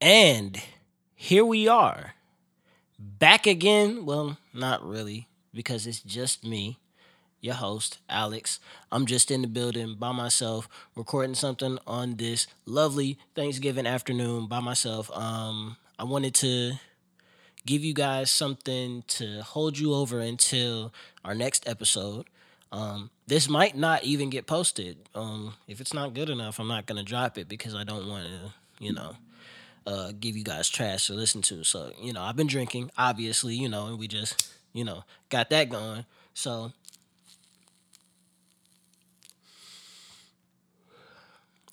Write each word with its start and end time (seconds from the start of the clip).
And 0.00 0.62
here 1.14 1.44
we 1.44 1.66
are. 1.66 2.14
Back 2.98 3.46
again. 3.46 4.06
Well, 4.06 4.38
not 4.54 4.86
really, 4.86 5.26
because 5.52 5.86
it's 5.86 6.00
just 6.00 6.44
me, 6.44 6.78
your 7.40 7.54
host, 7.54 7.98
Alex. 8.08 8.60
I'm 8.92 9.06
just 9.06 9.30
in 9.30 9.42
the 9.42 9.48
building 9.48 9.96
by 9.98 10.12
myself, 10.12 10.68
recording 10.94 11.34
something 11.34 11.78
on 11.86 12.16
this 12.16 12.46
lovely 12.64 13.18
Thanksgiving 13.34 13.86
afternoon 13.86 14.46
by 14.46 14.60
myself. 14.60 15.10
Um, 15.16 15.76
I 15.98 16.04
wanted 16.04 16.34
to 16.36 16.74
give 17.66 17.82
you 17.82 17.92
guys 17.92 18.30
something 18.30 19.02
to 19.08 19.42
hold 19.42 19.78
you 19.78 19.94
over 19.94 20.20
until 20.20 20.92
our 21.24 21.34
next 21.34 21.68
episode. 21.68 22.26
Um, 22.70 23.10
this 23.26 23.48
might 23.48 23.76
not 23.76 24.04
even 24.04 24.30
get 24.30 24.46
posted. 24.46 24.98
Um, 25.14 25.54
if 25.66 25.80
it's 25.80 25.92
not 25.94 26.14
good 26.14 26.30
enough, 26.30 26.60
I'm 26.60 26.68
not 26.68 26.86
gonna 26.86 27.02
drop 27.02 27.36
it 27.36 27.48
because 27.48 27.74
I 27.74 27.82
don't 27.82 28.08
want 28.08 28.26
to, 28.26 28.52
you 28.84 28.92
know, 28.92 29.16
uh, 29.88 30.12
give 30.20 30.36
you 30.36 30.44
guys 30.44 30.68
trash 30.68 31.06
to 31.06 31.14
listen 31.14 31.40
to. 31.40 31.64
So, 31.64 31.90
you 32.00 32.12
know, 32.12 32.20
I've 32.20 32.36
been 32.36 32.46
drinking, 32.46 32.90
obviously, 32.98 33.54
you 33.54 33.70
know, 33.70 33.86
and 33.86 33.98
we 33.98 34.06
just, 34.06 34.52
you 34.74 34.84
know, 34.84 35.02
got 35.30 35.48
that 35.48 35.70
going. 35.70 36.04
So, 36.34 36.72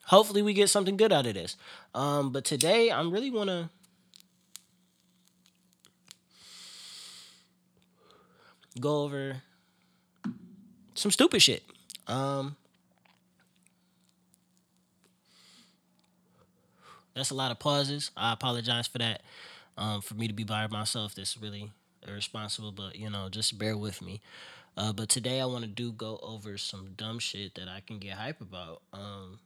hopefully, 0.06 0.42
we 0.42 0.54
get 0.54 0.70
something 0.70 0.96
good 0.96 1.12
out 1.12 1.28
of 1.28 1.34
this. 1.34 1.58
Um, 1.94 2.32
but 2.32 2.46
today, 2.46 2.90
I'm 2.90 3.12
really 3.12 3.32
want 3.32 3.50
to. 3.50 3.70
Go 8.80 9.04
over 9.04 9.42
some 10.96 11.10
stupid 11.10 11.42
shit. 11.42 11.64
Um, 12.08 12.58
that's 17.16 17.32
a 17.32 17.36
lot 17.36 17.52
of 17.52 17.60
pauses. 17.60 18.12
I 18.16 18.34
apologize 18.34 18.88
for 18.88 18.98
that. 19.00 19.22
Um, 19.78 20.02
for 20.02 20.14
me 20.14 20.28
to 20.28 20.34
be 20.34 20.44
by 20.44 20.68
myself, 20.68 21.16
that's 21.16 21.38
really 21.38 21.72
irresponsible. 22.08 22.72
But 22.72 22.98
you 22.98 23.10
know, 23.10 23.30
just 23.30 23.58
bear 23.58 23.78
with 23.78 24.02
me. 24.02 24.22
Uh, 24.78 24.92
but 24.92 25.10
today 25.10 25.40
I 25.40 25.46
want 25.46 25.64
to 25.64 25.70
do 25.70 25.92
go 25.92 26.20
over 26.22 26.58
some 26.58 26.90
dumb 26.98 27.20
shit 27.20 27.56
that 27.56 27.68
I 27.68 27.82
can 27.86 27.98
get 27.98 28.14
hype 28.14 28.42
about. 28.42 28.82
Um, 28.94 29.40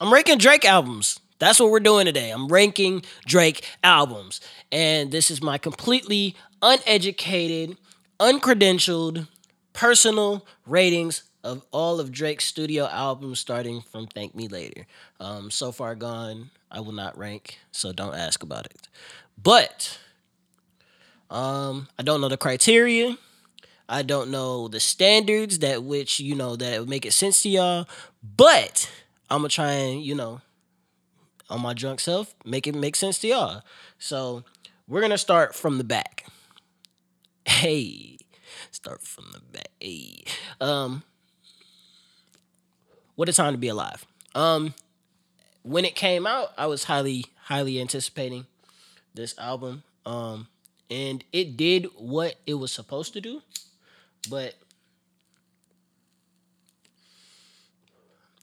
I'm 0.00 0.12
ranking 0.12 0.38
Drake 0.38 0.64
albums. 0.64 1.20
That's 1.38 1.60
what 1.60 1.70
we're 1.70 1.80
doing 1.80 2.06
today. 2.06 2.30
I'm 2.30 2.48
ranking 2.48 3.02
Drake 3.26 3.66
albums, 3.82 4.40
and 4.72 5.10
this 5.10 5.30
is 5.30 5.42
my 5.42 5.58
completely 5.58 6.34
uneducated, 6.62 7.76
uncredentialed 8.18 9.26
personal 9.72 10.46
ratings 10.66 11.22
of 11.42 11.64
all 11.70 12.00
of 12.00 12.12
Drake's 12.12 12.44
studio 12.44 12.86
albums 12.86 13.40
starting 13.40 13.80
from 13.80 14.06
Thank 14.06 14.34
Me 14.34 14.48
Later. 14.48 14.86
Um, 15.18 15.50
so 15.50 15.72
far 15.72 15.94
gone, 15.94 16.50
I 16.70 16.80
will 16.80 16.92
not 16.92 17.16
rank, 17.16 17.58
so 17.72 17.92
don't 17.92 18.14
ask 18.14 18.42
about 18.42 18.66
it. 18.66 18.88
But 19.42 19.98
um, 21.30 21.88
I 21.98 22.02
don't 22.02 22.20
know 22.20 22.28
the 22.28 22.36
criteria. 22.36 23.16
I 23.88 24.02
don't 24.02 24.30
know 24.30 24.68
the 24.68 24.80
standards 24.80 25.60
that 25.60 25.82
which, 25.82 26.20
you 26.20 26.34
know, 26.34 26.56
that 26.56 26.80
would 26.80 26.88
make 26.88 27.04
it 27.06 27.12
sense 27.12 27.42
to 27.42 27.48
y'all. 27.48 27.88
But 28.22 28.90
I'm 29.28 29.38
gonna 29.38 29.48
try 29.48 29.72
and, 29.72 30.02
you 30.02 30.14
know, 30.14 30.40
on 31.48 31.60
my 31.60 31.74
drunk 31.74 32.00
self, 32.00 32.34
make 32.44 32.66
it 32.66 32.74
make 32.74 32.94
sense 32.94 33.18
to 33.20 33.28
y'all. 33.28 33.62
So 33.98 34.44
we're 34.86 35.00
gonna 35.00 35.18
start 35.18 35.54
from 35.54 35.78
the 35.78 35.84
back. 35.84 36.26
Hey, 37.44 38.18
start 38.70 39.02
from 39.02 39.26
the 39.32 39.40
back. 39.40 39.70
Hey. 39.80 40.24
Um, 40.60 41.02
what 43.20 43.28
a 43.28 43.34
time 43.34 43.52
to 43.52 43.58
be 43.58 43.68
alive. 43.68 44.06
Um, 44.34 44.72
when 45.62 45.84
it 45.84 45.94
came 45.94 46.26
out, 46.26 46.54
I 46.56 46.64
was 46.68 46.84
highly, 46.84 47.26
highly 47.42 47.78
anticipating 47.78 48.46
this 49.12 49.38
album. 49.38 49.82
Um, 50.06 50.48
and 50.90 51.22
it 51.30 51.54
did 51.54 51.88
what 51.98 52.36
it 52.46 52.54
was 52.54 52.72
supposed 52.72 53.12
to 53.12 53.20
do, 53.20 53.42
but 54.30 54.54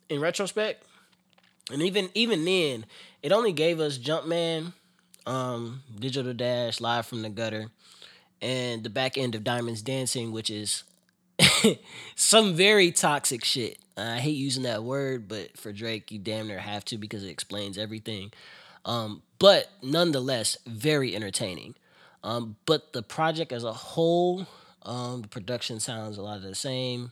in 0.09 0.21
retrospect, 0.21 0.85
and 1.71 1.81
even 1.81 2.11
even 2.13 2.45
then, 2.45 2.85
it 3.23 3.31
only 3.31 3.53
gave 3.53 3.79
us 3.79 3.97
Jumpman, 3.97 4.73
um, 5.25 5.81
Digital 5.99 6.35
Dash, 6.35 6.79
Live 6.79 7.07
from 7.07 7.23
the 7.23 7.29
Gutter, 7.29 7.71
and 8.43 8.83
the 8.83 8.91
back 8.91 9.17
end 9.17 9.33
of 9.33 9.43
Diamonds 9.43 9.81
Dancing, 9.81 10.31
which 10.31 10.51
is 10.51 10.83
some 12.15 12.53
very 12.53 12.91
toxic 12.91 13.43
shit. 13.43 13.79
I 13.97 14.19
hate 14.19 14.37
using 14.37 14.63
that 14.63 14.83
word, 14.83 15.27
but 15.27 15.57
for 15.57 15.71
Drake, 15.71 16.11
you 16.11 16.19
damn 16.19 16.47
near 16.47 16.59
have 16.59 16.85
to 16.85 16.97
because 16.97 17.23
it 17.23 17.29
explains 17.29 17.77
everything. 17.77 18.31
Um, 18.85 19.23
but 19.39 19.69
nonetheless, 19.81 20.57
very 20.65 21.15
entertaining. 21.15 21.75
Um, 22.23 22.57
but 22.65 22.93
the 22.93 23.01
project 23.01 23.51
as 23.51 23.63
a 23.63 23.73
whole, 23.73 24.47
um, 24.83 25.23
the 25.23 25.27
production 25.27 25.79
sounds 25.79 26.17
a 26.17 26.21
lot 26.21 26.37
of 26.37 26.43
the 26.43 26.55
same, 26.55 27.11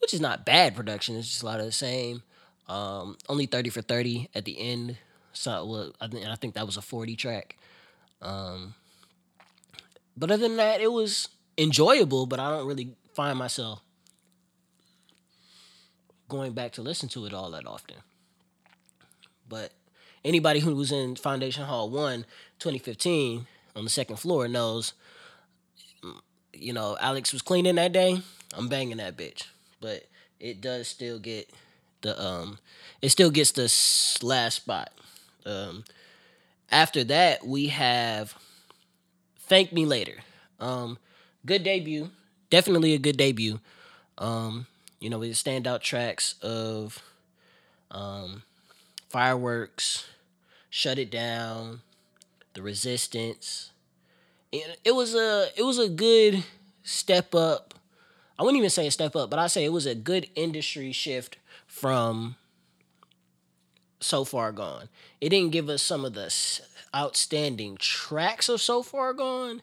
which 0.00 0.14
is 0.14 0.20
not 0.20 0.46
bad 0.46 0.74
production. 0.74 1.16
It's 1.16 1.28
just 1.28 1.42
a 1.42 1.46
lot 1.46 1.60
of 1.60 1.66
the 1.66 1.72
same. 1.72 2.22
Um, 2.68 3.16
only 3.28 3.46
thirty 3.46 3.70
for 3.70 3.82
thirty 3.82 4.28
at 4.34 4.44
the 4.44 4.58
end. 4.58 4.96
So 5.32 5.64
well, 5.66 5.92
I 6.00 6.08
think 6.08 6.26
I 6.26 6.34
think 6.36 6.54
that 6.54 6.66
was 6.66 6.76
a 6.76 6.82
forty 6.82 7.16
track. 7.16 7.56
Um, 8.22 8.74
but 10.16 10.30
other 10.30 10.48
than 10.48 10.56
that, 10.56 10.80
it 10.80 10.92
was 10.92 11.28
enjoyable. 11.58 12.26
But 12.26 12.40
I 12.40 12.50
don't 12.50 12.66
really 12.66 12.94
find 13.12 13.38
myself 13.38 13.82
going 16.34 16.52
back 16.52 16.72
to 16.72 16.82
listen 16.82 17.08
to 17.10 17.26
it 17.26 17.34
all 17.34 17.50
that 17.52 17.66
often. 17.66 17.96
But 19.48 19.72
anybody 20.24 20.60
who 20.60 20.74
was 20.74 20.90
in 20.90 21.16
Foundation 21.16 21.64
Hall 21.64 21.90
1 21.90 22.24
2015 22.58 23.46
on 23.76 23.84
the 23.84 23.90
second 23.90 24.16
floor 24.16 24.48
knows 24.48 24.94
you 26.56 26.72
know, 26.72 26.96
Alex 27.00 27.32
was 27.32 27.42
cleaning 27.42 27.74
that 27.76 27.92
day. 27.92 28.20
I'm 28.56 28.68
banging 28.68 28.98
that 28.98 29.16
bitch. 29.16 29.44
But 29.80 30.04
it 30.40 30.60
does 30.60 30.88
still 30.88 31.18
get 31.18 31.50
the 32.00 32.20
um 32.22 32.58
it 33.02 33.10
still 33.10 33.30
gets 33.30 33.52
the 33.52 34.26
last 34.26 34.56
spot. 34.56 34.92
Um 35.46 35.84
after 36.70 37.04
that 37.04 37.46
we 37.46 37.68
have 37.68 38.34
Thank 39.40 39.72
Me 39.72 39.86
Later. 39.86 40.16
Um 40.60 40.98
good 41.44 41.64
debut. 41.64 42.10
Definitely 42.50 42.94
a 42.94 42.98
good 42.98 43.16
debut. 43.16 43.60
Um 44.18 44.66
you 45.04 45.10
know, 45.10 45.18
with 45.18 45.28
the 45.28 45.34
standout 45.34 45.82
tracks 45.82 46.34
of 46.40 47.02
um, 47.90 48.42
Fireworks, 49.10 50.06
Shut 50.70 50.98
It 50.98 51.10
Down, 51.10 51.82
The 52.54 52.62
Resistance. 52.62 53.70
It, 54.50 54.80
it 54.82 54.94
was 54.94 55.14
a 55.14 55.48
it 55.58 55.62
was 55.62 55.78
a 55.78 55.90
good 55.90 56.42
step 56.84 57.34
up. 57.34 57.74
I 58.38 58.44
wouldn't 58.44 58.56
even 58.56 58.70
say 58.70 58.86
a 58.86 58.90
step 58.90 59.14
up, 59.14 59.28
but 59.28 59.38
I 59.38 59.46
say 59.46 59.66
it 59.66 59.74
was 59.74 59.84
a 59.84 59.94
good 59.94 60.26
industry 60.36 60.90
shift 60.90 61.36
from 61.66 62.36
so 64.00 64.24
far 64.24 64.52
gone. 64.52 64.88
It 65.20 65.28
didn't 65.28 65.52
give 65.52 65.68
us 65.68 65.82
some 65.82 66.06
of 66.06 66.14
the 66.14 66.32
outstanding 66.96 67.76
tracks 67.76 68.48
of 68.48 68.62
so 68.62 68.82
far 68.82 69.12
gone, 69.12 69.60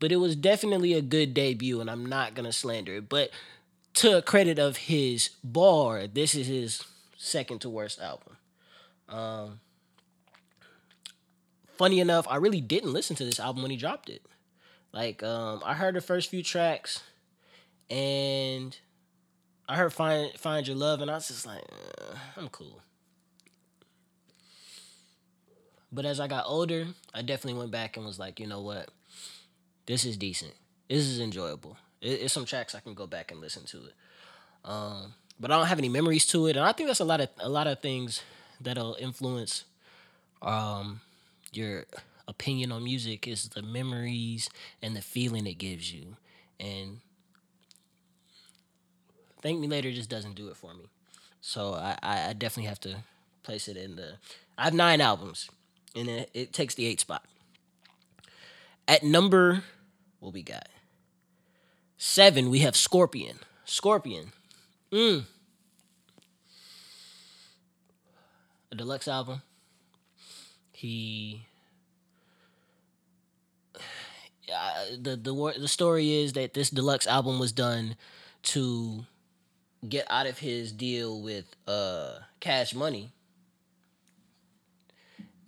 but 0.00 0.12
it 0.12 0.16
was 0.16 0.36
definitely 0.36 0.92
a 0.92 1.00
good 1.00 1.32
debut, 1.32 1.80
and 1.80 1.90
I'm 1.90 2.04
not 2.04 2.34
gonna 2.34 2.52
slander 2.52 2.96
it. 2.96 3.08
But 3.08 3.30
to 3.96 4.22
credit 4.22 4.58
of 4.58 4.76
his 4.76 5.30
bar, 5.42 6.06
this 6.06 6.34
is 6.34 6.46
his 6.46 6.84
second 7.16 7.60
to 7.60 7.70
worst 7.70 8.00
album. 8.00 8.36
Um, 9.08 9.60
funny 11.76 12.00
enough, 12.00 12.26
I 12.28 12.36
really 12.36 12.60
didn't 12.60 12.92
listen 12.92 13.16
to 13.16 13.24
this 13.24 13.40
album 13.40 13.62
when 13.62 13.70
he 13.70 13.76
dropped 13.76 14.08
it. 14.08 14.22
Like, 14.92 15.22
um, 15.22 15.62
I 15.64 15.74
heard 15.74 15.94
the 15.94 16.00
first 16.00 16.30
few 16.30 16.42
tracks, 16.42 17.02
and 17.90 18.76
I 19.68 19.76
heard 19.76 19.92
"Find 19.92 20.32
Find 20.38 20.66
Your 20.66 20.76
Love," 20.76 21.00
and 21.00 21.10
I 21.10 21.14
was 21.14 21.28
just 21.28 21.46
like, 21.46 21.62
uh, 21.62 22.16
I'm 22.36 22.48
cool. 22.48 22.80
But 25.90 26.04
as 26.04 26.20
I 26.20 26.26
got 26.28 26.44
older, 26.46 26.88
I 27.14 27.22
definitely 27.22 27.58
went 27.58 27.70
back 27.70 27.96
and 27.96 28.04
was 28.04 28.18
like, 28.18 28.40
you 28.40 28.46
know 28.46 28.60
what, 28.60 28.90
this 29.86 30.04
is 30.04 30.16
decent. 30.16 30.52
This 30.88 31.06
is 31.06 31.20
enjoyable. 31.20 31.78
It, 32.00 32.22
it's 32.22 32.34
some 32.34 32.44
tracks 32.44 32.74
I 32.74 32.80
can 32.80 32.94
go 32.94 33.06
back 33.06 33.30
and 33.30 33.40
listen 33.40 33.64
to 33.66 33.78
it. 33.78 33.94
Um, 34.64 35.14
but 35.38 35.50
I 35.50 35.58
don't 35.58 35.66
have 35.66 35.78
any 35.78 35.88
memories 35.88 36.26
to 36.26 36.46
it, 36.46 36.56
and 36.56 36.64
I 36.64 36.72
think 36.72 36.88
that's 36.88 37.00
a 37.00 37.04
lot 37.04 37.20
of 37.20 37.28
a 37.38 37.48
lot 37.48 37.66
of 37.66 37.80
things 37.80 38.22
that'll 38.60 38.96
influence 38.98 39.64
um, 40.42 41.00
your 41.52 41.84
opinion 42.28 42.72
on 42.72 42.84
music 42.84 43.28
is 43.28 43.48
the 43.50 43.62
memories 43.62 44.48
and 44.82 44.96
the 44.96 45.02
feeling 45.02 45.46
it 45.46 45.58
gives 45.58 45.92
you. 45.92 46.16
And 46.58 47.00
Thank 49.42 49.60
Me 49.60 49.68
Later 49.68 49.92
just 49.92 50.10
doesn't 50.10 50.34
do 50.34 50.48
it 50.48 50.56
for 50.56 50.74
me. 50.74 50.88
So 51.40 51.74
I, 51.74 51.96
I 52.02 52.32
definitely 52.32 52.68
have 52.68 52.80
to 52.80 52.96
place 53.42 53.68
it 53.68 53.76
in 53.76 53.96
the. 53.96 54.14
I 54.58 54.64
have 54.64 54.74
nine 54.74 55.00
albums, 55.00 55.48
and 55.94 56.08
it, 56.08 56.30
it 56.34 56.52
takes 56.52 56.74
the 56.74 56.86
eight 56.86 57.00
spot. 57.00 57.24
At 58.88 59.02
number, 59.02 59.62
what 60.18 60.32
we 60.32 60.42
got? 60.42 60.68
Seven, 61.98 62.50
we 62.50 62.60
have 62.60 62.76
Scorpion. 62.76 63.38
Scorpion. 63.64 64.32
Mmm. 64.92 65.24
A 68.70 68.74
deluxe 68.74 69.08
album. 69.08 69.42
He. 70.72 71.46
Uh, 74.54 74.84
the 75.00 75.16
the 75.16 75.54
the 75.58 75.68
story 75.68 76.12
is 76.12 76.34
that 76.34 76.54
this 76.54 76.70
deluxe 76.70 77.06
album 77.06 77.38
was 77.38 77.50
done 77.50 77.96
to 78.42 79.04
get 79.88 80.06
out 80.08 80.26
of 80.26 80.38
his 80.38 80.70
deal 80.72 81.20
with 81.20 81.44
uh 81.66 82.18
Cash 82.40 82.74
Money. 82.74 83.10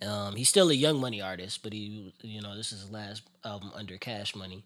Um, 0.01 0.35
he's 0.35 0.49
still 0.49 0.69
a 0.69 0.73
Young 0.73 0.99
Money 0.99 1.21
artist, 1.21 1.61
but 1.63 1.73
he 1.73 2.13
you 2.21 2.41
know 2.41 2.55
this 2.57 2.71
is 2.71 2.81
his 2.81 2.91
last 2.91 3.23
album 3.45 3.71
under 3.75 3.97
Cash 3.97 4.35
Money. 4.35 4.65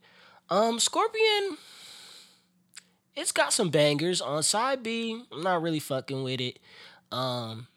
Um, 0.50 0.80
Scorpion, 0.80 1.58
it's 3.16 3.32
got 3.32 3.54
some 3.54 3.70
bangers 3.70 4.22
on 4.22 4.44
side 4.44 4.84
B. 4.84 5.24
I'm 5.32 5.42
not 5.42 5.62
really 5.62 5.80
fucking 5.80 6.24
with 6.24 6.42
it. 6.42 6.60
Um, 7.12 7.68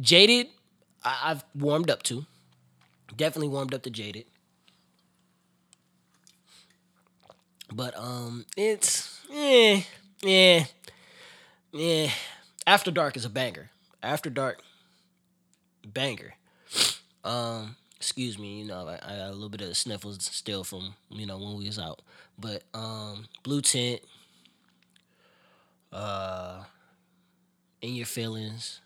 Jaded, 0.00 0.48
I- 1.04 1.20
I've 1.30 1.44
warmed 1.54 1.90
up 1.90 2.02
to. 2.04 2.26
Definitely 3.16 3.48
warmed 3.48 3.74
up 3.74 3.82
to 3.82 3.90
Jaded. 3.90 4.26
But 7.72 7.96
um, 7.96 8.46
it's 8.56 9.20
eh, 9.32 9.82
yeah, 10.22 10.64
yeah. 11.72 12.10
After 12.66 12.90
Dark 12.90 13.16
is 13.16 13.24
a 13.24 13.30
banger. 13.30 13.70
After 14.02 14.28
Dark, 14.30 14.60
banger. 15.86 16.34
Um, 17.24 17.76
excuse 18.00 18.38
me, 18.38 18.60
you 18.60 18.64
know, 18.64 18.88
I, 18.88 18.94
I 18.94 19.16
got 19.16 19.28
a 19.28 19.32
little 19.32 19.50
bit 19.50 19.60
of 19.60 19.76
sniffles 19.76 20.24
still 20.24 20.64
from 20.64 20.94
you 21.10 21.26
know 21.26 21.36
when 21.36 21.58
we 21.58 21.66
was 21.66 21.78
out. 21.78 22.00
But 22.38 22.62
um, 22.72 23.26
Blue 23.42 23.60
Tint, 23.60 24.00
uh, 25.92 26.64
in 27.82 27.94
your 27.94 28.06
feelings. 28.06 28.80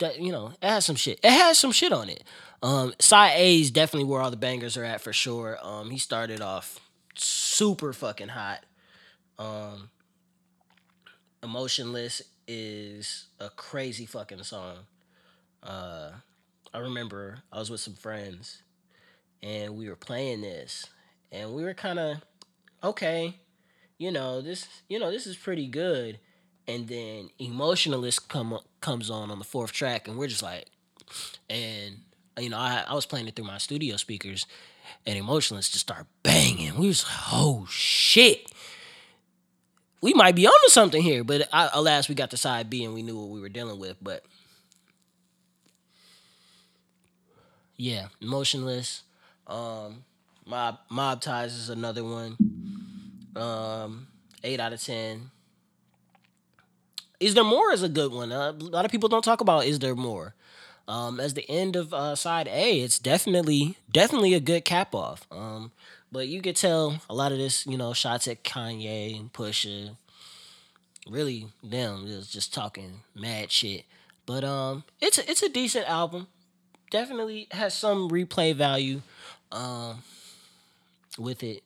That 0.00 0.20
you 0.20 0.32
know, 0.32 0.52
it 0.60 0.68
has 0.68 0.84
some 0.84 0.96
shit. 0.96 1.20
It 1.22 1.30
has 1.30 1.58
some 1.58 1.70
shit 1.70 1.92
on 1.92 2.08
it. 2.08 2.24
Um, 2.60 2.92
side 2.98 3.34
A 3.36 3.60
is 3.60 3.70
definitely 3.70 4.08
where 4.08 4.20
all 4.20 4.30
the 4.30 4.36
bangers 4.36 4.76
are 4.76 4.84
at 4.84 5.00
for 5.00 5.12
sure. 5.12 5.58
Um, 5.62 5.90
he 5.90 5.98
started 5.98 6.40
off 6.40 6.80
super 7.14 7.92
fucking 7.92 8.28
hot. 8.28 8.64
Um, 9.38 9.90
Emotionless 11.42 12.22
is 12.46 13.26
a 13.40 13.50
crazy 13.50 14.06
fucking 14.06 14.42
song. 14.44 14.76
Uh, 15.62 16.10
I 16.74 16.78
remember 16.78 17.38
I 17.52 17.58
was 17.58 17.70
with 17.70 17.80
some 17.80 17.94
friends 17.94 18.62
and 19.42 19.76
we 19.76 19.88
were 19.88 19.96
playing 19.96 20.40
this 20.40 20.86
and 21.30 21.52
we 21.52 21.64
were 21.64 21.74
kind 21.74 21.98
of 21.98 22.22
okay, 22.82 23.36
you 23.98 24.10
know, 24.10 24.40
this 24.40 24.66
you 24.88 24.98
know, 24.98 25.10
this 25.10 25.26
is 25.26 25.36
pretty 25.36 25.66
good. 25.66 26.18
And 26.68 26.88
then 26.88 27.28
Emotionless 27.38 28.18
come 28.18 28.58
comes 28.80 29.10
on 29.10 29.30
on 29.30 29.38
the 29.38 29.44
fourth 29.44 29.72
track 29.72 30.08
and 30.08 30.16
we're 30.16 30.28
just 30.28 30.42
like 30.42 30.66
and 31.50 31.98
you 32.38 32.48
know, 32.48 32.56
I, 32.58 32.84
I 32.88 32.94
was 32.94 33.04
playing 33.04 33.28
it 33.28 33.36
through 33.36 33.44
my 33.44 33.58
studio 33.58 33.96
speakers 33.96 34.46
and 35.04 35.18
Emotionless 35.18 35.68
just 35.68 35.86
start 35.86 36.06
banging. 36.22 36.78
We 36.78 36.88
was 36.88 37.04
like, 37.04 37.32
oh 37.32 37.66
shit. 37.68 38.50
We 40.00 40.14
might 40.14 40.34
be 40.34 40.46
onto 40.46 40.68
something 40.68 41.00
here, 41.02 41.22
but 41.22 41.48
I, 41.52 41.70
alas, 41.72 42.08
we 42.08 42.16
got 42.16 42.30
the 42.30 42.36
side 42.36 42.68
B 42.68 42.84
and 42.84 42.92
we 42.92 43.02
knew 43.02 43.16
what 43.16 43.28
we 43.28 43.40
were 43.40 43.48
dealing 43.48 43.78
with. 43.78 43.98
But 44.02 44.24
yeah, 47.82 48.06
emotionless. 48.20 49.02
Um, 49.48 50.04
mob 50.46 50.78
mob 50.88 51.20
ties 51.20 51.52
is 51.52 51.68
another 51.68 52.04
one. 52.04 52.36
Um, 53.34 54.06
eight 54.44 54.60
out 54.60 54.72
of 54.72 54.80
ten. 54.80 55.32
Is 57.18 57.34
there 57.34 57.42
more? 57.42 57.72
Is 57.72 57.82
a 57.82 57.88
good 57.88 58.12
one. 58.12 58.30
Uh, 58.30 58.52
a 58.52 58.62
lot 58.62 58.84
of 58.84 58.92
people 58.92 59.08
don't 59.08 59.24
talk 59.24 59.40
about. 59.40 59.64
Is 59.64 59.80
there 59.80 59.96
more? 59.96 60.36
Um, 60.86 61.18
as 61.18 61.34
the 61.34 61.48
end 61.50 61.74
of 61.74 61.92
uh, 61.92 62.14
side 62.14 62.46
A, 62.46 62.80
it's 62.80 63.00
definitely 63.00 63.76
definitely 63.90 64.34
a 64.34 64.40
good 64.40 64.64
cap 64.64 64.94
off. 64.94 65.26
Um, 65.32 65.72
but 66.12 66.28
you 66.28 66.40
could 66.40 66.56
tell 66.56 67.00
a 67.10 67.14
lot 67.14 67.32
of 67.32 67.38
this, 67.38 67.66
you 67.66 67.76
know, 67.76 67.92
shots 67.94 68.28
at 68.28 68.44
Kanye 68.44 69.18
and 69.18 69.32
Pusha. 69.32 69.96
Really, 71.10 71.48
them 71.64 72.06
just 72.06 72.54
talking 72.54 73.00
mad 73.12 73.50
shit. 73.50 73.86
But 74.24 74.44
um, 74.44 74.84
it's 75.00 75.18
a, 75.18 75.28
it's 75.28 75.42
a 75.42 75.48
decent 75.48 75.88
album. 75.88 76.28
Definitely 76.92 77.48
has 77.52 77.72
some 77.72 78.10
replay 78.10 78.54
value, 78.54 79.00
um, 79.50 80.02
with 81.18 81.42
it. 81.42 81.62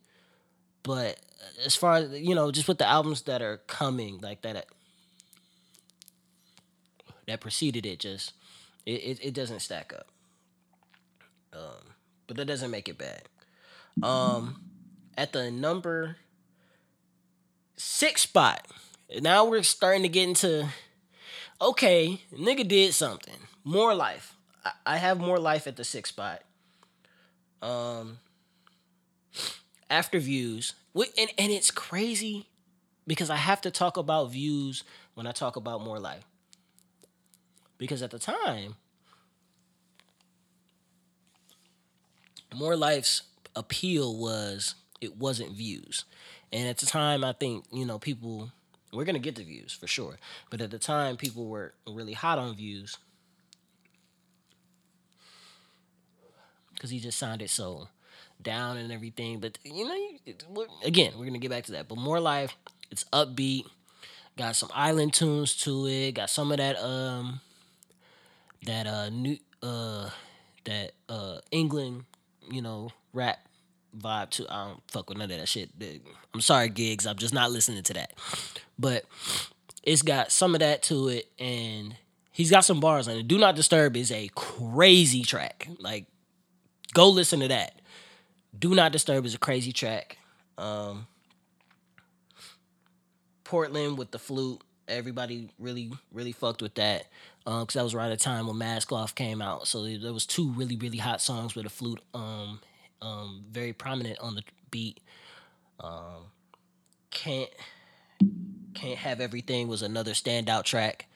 But 0.84 1.18
as 1.64 1.74
far 1.74 1.96
as 1.96 2.12
you 2.12 2.36
know, 2.36 2.52
just 2.52 2.68
with 2.68 2.78
the 2.78 2.86
albums 2.86 3.22
that 3.22 3.42
are 3.42 3.56
coming, 3.66 4.20
like 4.20 4.42
that, 4.42 4.66
that 7.26 7.40
preceded 7.40 7.84
it, 7.84 7.98
just 7.98 8.34
it, 8.86 8.92
it, 8.92 9.18
it 9.20 9.34
doesn't 9.34 9.62
stack 9.62 9.92
up. 9.92 10.06
Um, 11.52 11.94
but 12.28 12.36
that 12.36 12.44
doesn't 12.44 12.70
make 12.70 12.88
it 12.88 12.96
bad. 12.96 13.22
Um, 14.04 14.60
at 15.18 15.32
the 15.32 15.50
number 15.50 16.18
six 17.76 18.22
spot, 18.22 18.64
now 19.20 19.44
we're 19.44 19.64
starting 19.64 20.02
to 20.04 20.08
get 20.08 20.28
into 20.28 20.68
okay, 21.60 22.20
nigga 22.32 22.68
did 22.68 22.94
something. 22.94 23.34
More 23.64 23.92
life. 23.92 24.35
I, 24.84 24.96
have 24.96 25.18
more 25.20 25.38
life 25.38 25.66
at 25.66 25.76
the 25.76 25.84
six 25.84 26.08
spot. 26.08 26.42
Um, 27.62 28.18
after 29.88 30.18
views, 30.18 30.74
and 30.94 31.30
and 31.38 31.52
it's 31.52 31.70
crazy 31.70 32.46
because 33.06 33.30
I 33.30 33.36
have 33.36 33.60
to 33.62 33.70
talk 33.70 33.96
about 33.96 34.30
views 34.30 34.84
when 35.14 35.26
I 35.26 35.32
talk 35.32 35.56
about 35.56 35.82
more 35.82 35.98
life. 35.98 36.24
Because 37.78 38.02
at 38.02 38.10
the 38.10 38.18
time, 38.18 38.76
more 42.54 42.76
life's 42.76 43.22
appeal 43.54 44.16
was 44.16 44.74
it 45.00 45.16
wasn't 45.16 45.52
views. 45.52 46.04
And 46.52 46.68
at 46.68 46.78
the 46.78 46.86
time, 46.86 47.24
I 47.24 47.32
think, 47.32 47.64
you 47.70 47.84
know, 47.84 47.98
people, 47.98 48.50
we're 48.92 49.04
to 49.04 49.18
get 49.18 49.34
the 49.34 49.42
views 49.42 49.72
for 49.72 49.86
sure. 49.86 50.18
But 50.48 50.60
at 50.60 50.70
the 50.70 50.78
time, 50.78 51.16
people 51.16 51.46
were 51.46 51.74
really 51.86 52.12
hot 52.14 52.38
on 52.38 52.54
views 52.54 52.96
because 56.76 56.90
he 56.90 57.00
just 57.00 57.18
sounded 57.18 57.50
so 57.50 57.88
down 58.40 58.76
and 58.76 58.92
everything. 58.92 59.40
But, 59.40 59.58
you 59.64 59.84
know, 59.84 60.66
again, 60.84 61.12
we're 61.18 61.30
to 61.30 61.38
get 61.38 61.50
back 61.50 61.64
to 61.64 61.72
that. 61.72 61.88
But 61.88 61.98
More 61.98 62.20
Life, 62.20 62.56
it's 62.90 63.04
upbeat, 63.12 63.64
got 64.36 64.56
some 64.56 64.70
island 64.74 65.14
tunes 65.14 65.56
to 65.62 65.86
it, 65.86 66.12
got 66.12 66.30
some 66.30 66.52
of 66.52 66.58
that, 66.58 66.76
um, 66.82 67.40
that, 68.66 68.86
uh, 68.86 69.10
new, 69.10 69.38
uh, 69.62 70.10
that, 70.64 70.92
uh, 71.08 71.38
England, 71.50 72.04
you 72.50 72.62
know, 72.62 72.90
rap 73.12 73.38
vibe 73.96 74.30
too. 74.30 74.46
I 74.48 74.66
don't 74.66 74.82
fuck 74.88 75.08
with 75.08 75.18
none 75.18 75.30
of 75.30 75.38
that 75.38 75.48
shit. 75.48 75.70
I'm 76.34 76.40
sorry, 76.40 76.68
Giggs. 76.68 77.06
I'm 77.06 77.16
just 77.16 77.34
not 77.34 77.50
listening 77.50 77.82
to 77.84 77.94
that. 77.94 78.12
But 78.78 79.04
it's 79.82 80.02
got 80.02 80.30
some 80.30 80.54
of 80.54 80.60
that 80.60 80.82
to 80.84 81.08
it, 81.08 81.30
and 81.38 81.96
he's 82.30 82.50
got 82.50 82.64
some 82.64 82.80
bars 82.80 83.08
on 83.08 83.16
it. 83.16 83.28
Do 83.28 83.38
Not 83.38 83.56
Disturb 83.56 83.96
is 83.96 84.12
a 84.12 84.28
crazy 84.34 85.22
track. 85.22 85.68
Like, 85.78 86.06
go 86.96 87.10
listen 87.10 87.40
to 87.40 87.48
that. 87.48 87.78
Do 88.58 88.74
Not 88.74 88.90
Disturb 88.90 89.26
is 89.26 89.34
a 89.34 89.38
crazy 89.38 89.70
track. 89.70 90.16
Um, 90.56 91.06
Portland 93.44 93.98
with 93.98 94.12
the 94.12 94.18
flute. 94.18 94.62
Everybody 94.88 95.50
really, 95.58 95.92
really 96.10 96.32
fucked 96.32 96.62
with 96.62 96.74
that 96.76 97.08
because 97.44 97.60
um, 97.60 97.66
that 97.74 97.82
was 97.82 97.94
right 97.94 98.10
at 98.10 98.18
the 98.18 98.24
time 98.24 98.46
when 98.46 98.56
Mask 98.56 98.92
Off 98.92 99.14
came 99.14 99.42
out. 99.42 99.66
So 99.66 99.84
there 99.84 100.12
was 100.12 100.24
two 100.24 100.50
really, 100.52 100.76
really 100.76 100.96
hot 100.96 101.20
songs 101.20 101.54
with 101.54 101.66
a 101.66 101.68
flute 101.68 102.00
um, 102.14 102.60
um, 103.02 103.44
very 103.50 103.74
prominent 103.74 104.18
on 104.20 104.34
the 104.34 104.42
beat. 104.70 105.00
Um, 105.78 106.30
can't 107.10 107.50
can't 108.74 108.98
have 108.98 109.20
everything 109.20 109.68
was 109.68 109.82
another 109.82 110.12
standout 110.12 110.64
track 110.64 111.06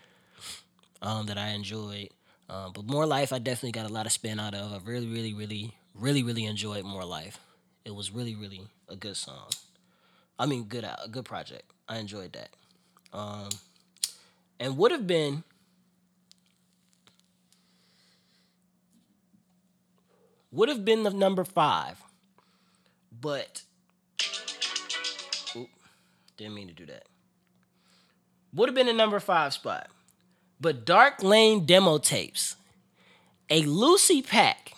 um, 1.01 1.27
that 1.27 1.39
I 1.39 1.51
enjoyed. 1.51 2.11
Um, 2.51 2.73
but 2.75 2.85
more 2.85 3.07
life, 3.07 3.33
I 3.33 3.39
definitely 3.39 3.71
got 3.71 3.89
a 3.89 3.93
lot 3.93 4.07
of 4.07 4.13
spin 4.13 4.41
out 4.41 4.55
of. 4.55 4.73
I 4.73 4.79
really, 4.85 5.07
really, 5.07 5.33
really, 5.33 5.73
really, 5.95 6.25
really 6.25 6.47
enjoyed 6.47 6.85
more 6.85 7.05
life. 7.05 7.39
It 7.85 7.95
was 7.95 8.11
really, 8.11 8.35
really 8.35 8.63
a 8.89 8.97
good 8.97 9.17
song. 9.17 9.51
I 10.37 10.47
mean, 10.47 10.65
good 10.65 10.83
a 10.83 11.09
good 11.09 11.25
project. 11.25 11.71
I 11.89 11.99
enjoyed 11.99 12.33
that. 12.33 12.49
Um, 13.13 13.51
and 14.59 14.77
would 14.77 14.91
have 14.91 15.07
been 15.07 15.45
would 20.51 20.69
have 20.69 20.85
been 20.85 21.05
the 21.05 21.11
number 21.11 21.45
five, 21.45 22.03
but 23.13 23.63
didn't 26.37 26.55
mean 26.55 26.69
to 26.69 26.75
do 26.75 26.87
that. 26.87 27.05
Would 28.55 28.69
have 28.69 28.75
been 28.75 28.87
the 28.87 28.93
number 28.93 29.21
five 29.21 29.53
spot, 29.53 29.89
but 30.61 30.85
Dark 30.85 31.23
Lane 31.23 31.65
demo 31.65 31.99
tapes, 31.99 32.57
a 33.49 33.63
Lucy 33.63 34.23
pack. 34.23 34.73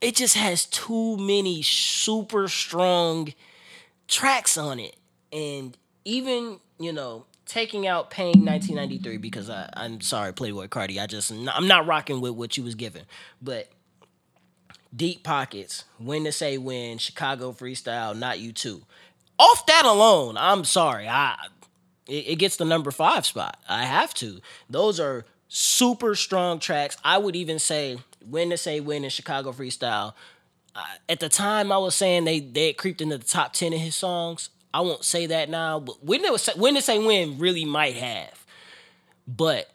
It 0.00 0.16
just 0.16 0.36
has 0.36 0.64
too 0.64 1.16
many 1.18 1.62
super 1.62 2.48
strong 2.48 3.34
tracks 4.08 4.56
on 4.56 4.78
it, 4.78 4.96
and 5.32 5.76
even 6.04 6.60
you 6.78 6.92
know 6.92 7.26
taking 7.44 7.86
out 7.86 8.10
Pain 8.10 8.44
1993 8.44 9.16
because 9.16 9.50
I, 9.50 9.68
I'm 9.74 10.00
sorry, 10.00 10.32
Playboi 10.32 10.68
Carti. 10.68 11.02
I 11.02 11.06
just 11.06 11.30
I'm 11.32 11.66
not 11.66 11.86
rocking 11.86 12.20
with 12.20 12.32
what 12.32 12.56
you 12.56 12.62
was 12.62 12.76
given, 12.76 13.02
but 13.42 13.68
Deep 14.94 15.22
Pockets, 15.22 15.84
When 15.98 16.24
to 16.24 16.32
Say 16.32 16.58
When, 16.58 16.98
Chicago 16.98 17.52
Freestyle, 17.52 18.16
Not 18.16 18.38
You 18.38 18.52
Too. 18.52 18.82
Off 19.38 19.66
that 19.66 19.84
alone, 19.84 20.36
I'm 20.36 20.64
sorry. 20.64 21.08
I 21.08 21.36
it, 22.06 22.28
it 22.28 22.36
gets 22.36 22.56
the 22.56 22.64
number 22.64 22.90
five 22.90 23.26
spot. 23.26 23.58
I 23.68 23.84
have 23.84 24.14
to. 24.14 24.40
Those 24.68 25.00
are 25.00 25.24
super 25.48 26.14
strong 26.14 26.58
tracks. 26.58 26.96
I 27.04 27.18
would 27.18 27.36
even 27.36 27.58
say 27.58 27.98
When 28.24 28.50
to 28.50 28.56
Say 28.56 28.80
When 28.80 29.04
in 29.04 29.10
Chicago 29.10 29.52
Freestyle. 29.52 30.14
Uh, 30.74 30.82
at 31.08 31.20
the 31.20 31.28
time, 31.28 31.72
I 31.72 31.78
was 31.78 31.94
saying 31.94 32.24
they 32.24 32.40
they 32.40 32.72
creeped 32.72 33.00
into 33.00 33.18
the 33.18 33.24
top 33.24 33.52
ten 33.52 33.72
of 33.72 33.80
his 33.80 33.96
songs. 33.96 34.50
I 34.72 34.80
won't 34.82 35.04
say 35.04 35.26
that 35.26 35.50
now, 35.50 35.80
but 35.80 36.04
when 36.04 36.24
it 36.24 36.30
was 36.30 36.46
when 36.56 36.74
to 36.76 36.82
say 36.82 36.98
when 36.98 37.38
really 37.38 37.64
might 37.64 37.96
have. 37.96 38.44
But 39.26 39.70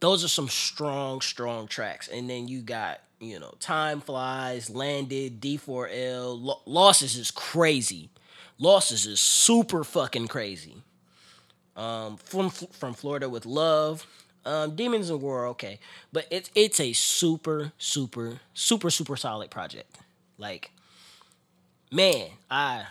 those 0.00 0.24
are 0.24 0.28
some 0.28 0.48
strong, 0.48 1.20
strong 1.20 1.68
tracks. 1.68 2.08
And 2.08 2.28
then 2.28 2.48
you 2.48 2.60
got, 2.60 3.00
you 3.20 3.38
know, 3.38 3.54
Time 3.60 4.00
Flies, 4.00 4.68
Landed, 4.68 5.40
D4L. 5.40 6.60
Losses 6.66 7.16
is 7.16 7.30
crazy. 7.30 8.10
Losses 8.58 9.06
is 9.06 9.20
super 9.20 9.84
fucking 9.84 10.26
crazy. 10.26 10.82
Um, 11.76 12.16
from 12.16 12.50
from 12.50 12.94
Florida 12.94 13.28
with 13.28 13.46
Love. 13.46 14.06
Um, 14.44 14.74
Demons 14.74 15.08
in 15.08 15.20
War, 15.20 15.46
okay. 15.48 15.78
But 16.12 16.26
it's 16.30 16.50
it's 16.54 16.80
a 16.80 16.92
super, 16.92 17.72
super, 17.78 18.40
super, 18.54 18.90
super 18.90 19.16
solid 19.16 19.50
project. 19.50 19.98
Like, 20.36 20.72
man, 21.90 22.28
I 22.50 22.86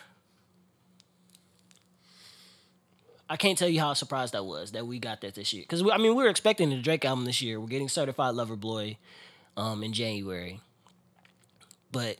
I 3.30 3.38
can't 3.38 3.58
tell 3.58 3.70
you 3.70 3.80
how 3.80 3.94
surprised 3.94 4.36
I 4.36 4.42
was 4.42 4.72
that 4.72 4.88
we 4.88 5.00
got 5.00 5.22
that 5.22 5.36
this 5.36 5.54
year. 5.54 5.64
Because 5.64 5.82
I 5.84 5.98
mean, 5.98 6.16
we 6.16 6.24
were 6.24 6.30
expecting 6.30 6.70
the 6.70 6.82
Drake 6.82 7.06
album 7.06 7.26
this 7.26 7.42
year. 7.42 7.60
We're 7.60 7.68
getting 7.68 7.90
Certified 7.90 8.36
Lover 8.36 8.56
Boy 8.58 8.98
um, 9.56 9.84
in 9.84 9.94
January, 9.94 10.60
but 11.92 12.18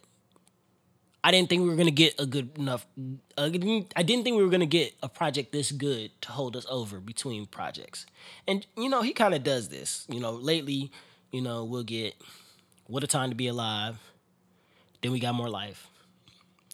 I 1.24 1.30
didn't 1.30 1.50
think 1.50 1.62
we 1.62 1.70
were 1.70 1.76
gonna 1.76 1.92
get 1.92 2.20
a 2.20 2.26
good 2.26 2.58
enough. 2.58 2.88
Uh, 3.38 3.50
I 3.96 4.04
didn't 4.04 4.24
think 4.24 4.38
we 4.38 4.44
were 4.44 4.50
gonna 4.50 4.66
get 4.66 4.94
a 5.04 5.10
project 5.10 5.52
this 5.52 5.72
good 5.72 6.10
to 6.22 6.32
hold 6.32 6.56
us 6.56 6.66
over 6.70 7.00
between 7.00 7.46
projects. 7.46 8.06
And 8.48 8.66
you 8.76 8.90
know, 8.90 9.02
he 9.02 9.14
kind 9.14 9.36
of 9.36 9.44
does 9.44 9.70
this. 9.70 10.06
You 10.10 10.20
know, 10.20 10.32
lately, 10.32 10.92
you 11.32 11.42
know, 11.42 11.64
we'll 11.64 11.84
get 11.84 12.16
"What 12.88 13.04
a 13.04 13.08
Time 13.08 13.30
to 13.30 13.36
Be 13.36 13.48
Alive," 13.48 14.00
then 15.02 15.12
we 15.12 15.20
got 15.20 15.36
"More 15.36 15.50
Life," 15.50 15.88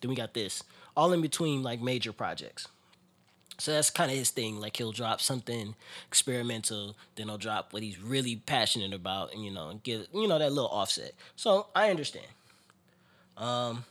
then 0.01 0.09
we 0.09 0.15
got 0.15 0.33
this, 0.33 0.63
all 0.95 1.11
in 1.11 1.21
between 1.21 1.61
like 1.61 1.81
major 1.81 2.13
projects. 2.13 2.67
So 3.59 3.71
that's 3.71 3.89
kind 3.89 4.11
of 4.11 4.17
his 4.17 4.29
thing. 4.29 4.59
Like 4.61 4.77
he'll 4.77 4.91
drop 4.91 5.19
something 5.19 5.75
experimental, 6.07 6.95
then 7.15 7.27
he'll 7.27 7.37
drop 7.37 7.73
what 7.73 7.83
he's 7.83 7.99
really 7.99 8.37
passionate 8.37 8.93
about, 8.93 9.33
and 9.33 9.43
you 9.43 9.51
know, 9.51 9.79
give 9.83 10.07
you 10.13 10.27
know 10.27 10.39
that 10.39 10.53
little 10.53 10.69
offset. 10.69 11.13
So 11.35 11.67
I 11.75 11.89
understand. 11.89 12.27
Um, 13.35 13.83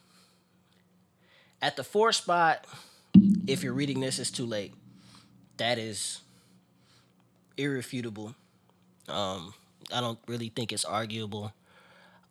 at 1.66 1.74
the 1.74 1.82
four 1.82 2.12
spot, 2.12 2.64
if 3.48 3.64
you're 3.64 3.72
reading 3.72 3.98
this, 3.98 4.20
it's 4.20 4.30
too 4.30 4.46
late. 4.46 4.72
That 5.56 5.78
is 5.78 6.20
irrefutable. 7.56 8.36
Um, 9.08 9.52
I 9.92 10.00
don't 10.00 10.18
really 10.28 10.48
think 10.48 10.72
it's 10.72 10.84
arguable. 10.84 11.52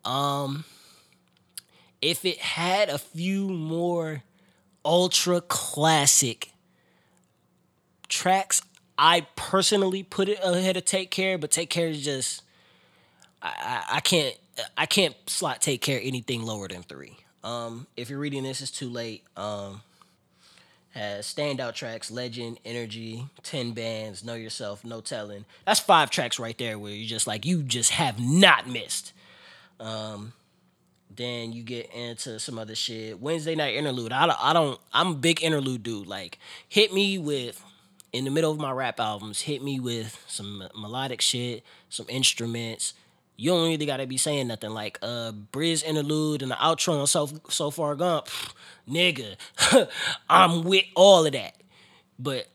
Um, 0.06 0.64
if 2.02 2.24
it 2.24 2.38
had 2.38 2.88
a 2.88 2.98
few 2.98 3.50
more 3.50 4.24
ultra 4.86 5.42
classic 5.42 6.54
tracks 8.08 8.62
I 8.98 9.28
personally 9.36 10.04
put 10.04 10.30
it 10.30 10.40
ahead 10.42 10.78
of 10.78 10.86
Take 10.86 11.12
Care, 11.12 11.38
but 11.38 11.52
Take 11.52 11.70
Care 11.70 11.88
is 11.88 12.06
just 12.06 12.44
I, 13.42 13.50
I, 13.60 13.98
I 13.98 14.00
can't 14.00 14.38
I 14.78 14.86
can't 14.86 15.16
slot 15.28 15.62
Take 15.62 15.82
Care 15.82 16.00
anything 16.02 16.44
lower 16.44 16.70
than 16.70 16.84
three. 16.84 17.18
Um, 17.46 17.86
if 17.96 18.10
you're 18.10 18.20
reading 18.20 18.44
this, 18.44 18.60
it's 18.60 18.72
too 18.72 18.90
late. 18.90 19.24
Um, 19.38 19.82
has 20.90 21.32
standout 21.32 21.76
tracks, 21.76 22.10
Legend, 22.10 22.60
Energy, 22.66 23.28
Ten 23.44 23.74
Bands, 23.74 24.24
Know 24.24 24.34
Yourself, 24.34 24.84
No 24.84 25.00
Telling. 25.02 25.46
That's 25.66 25.80
five 25.80 26.10
tracks 26.10 26.40
right 26.40 26.58
there 26.58 26.80
where 26.80 26.92
you 26.92 27.06
just 27.06 27.28
like 27.28 27.46
you 27.46 27.62
just 27.62 27.92
have 27.92 28.20
not 28.20 28.68
missed. 28.68 29.14
Um, 29.80 30.34
then 31.14 31.54
you 31.54 31.64
get 31.64 31.94
into 31.94 32.40
some 32.40 32.58
other 32.58 32.76
shit. 32.76 33.22
Wednesday 33.22 33.56
night 33.56 33.76
interlude. 33.76 34.12
I, 34.12 34.34
I 34.40 34.54
don't. 34.54 34.80
I'm 34.92 35.08
a 35.08 35.16
big 35.16 35.44
interlude 35.44 35.84
dude. 35.84 36.08
Like 36.08 36.40
hit 36.68 36.94
me 36.94 37.18
with 37.18 37.64
in 38.12 38.24
the 38.24 38.32
middle 38.32 38.52
of 38.52 38.58
my 38.58 38.72
rap 38.72 39.00
albums, 39.00 39.42
hit 39.42 39.62
me 39.62 39.80
with 39.80 40.24
some 40.28 40.64
melodic 40.76 41.22
shit, 41.22 41.64
some 41.90 42.06
instruments. 42.10 42.94
You 43.38 43.52
don't 43.52 43.68
really 43.68 43.86
gotta 43.86 44.08
be 44.08 44.18
saying 44.18 44.48
nothing 44.48 44.72
like 44.72 44.98
uh 45.02 45.32
Bria's 45.32 45.84
interlude 45.84 46.42
and 46.42 46.52
the 46.52 46.56
outro 46.56 47.02
on 47.02 47.08
so 47.08 47.30
so 47.50 47.70
far 47.70 47.96
gone, 47.96 48.24
pff, 48.24 48.54
nigga. 48.90 49.36
I'm 50.30 50.64
with 50.64 50.86
all 50.96 51.26
of 51.26 51.34
that. 51.34 51.56
But 52.18 52.48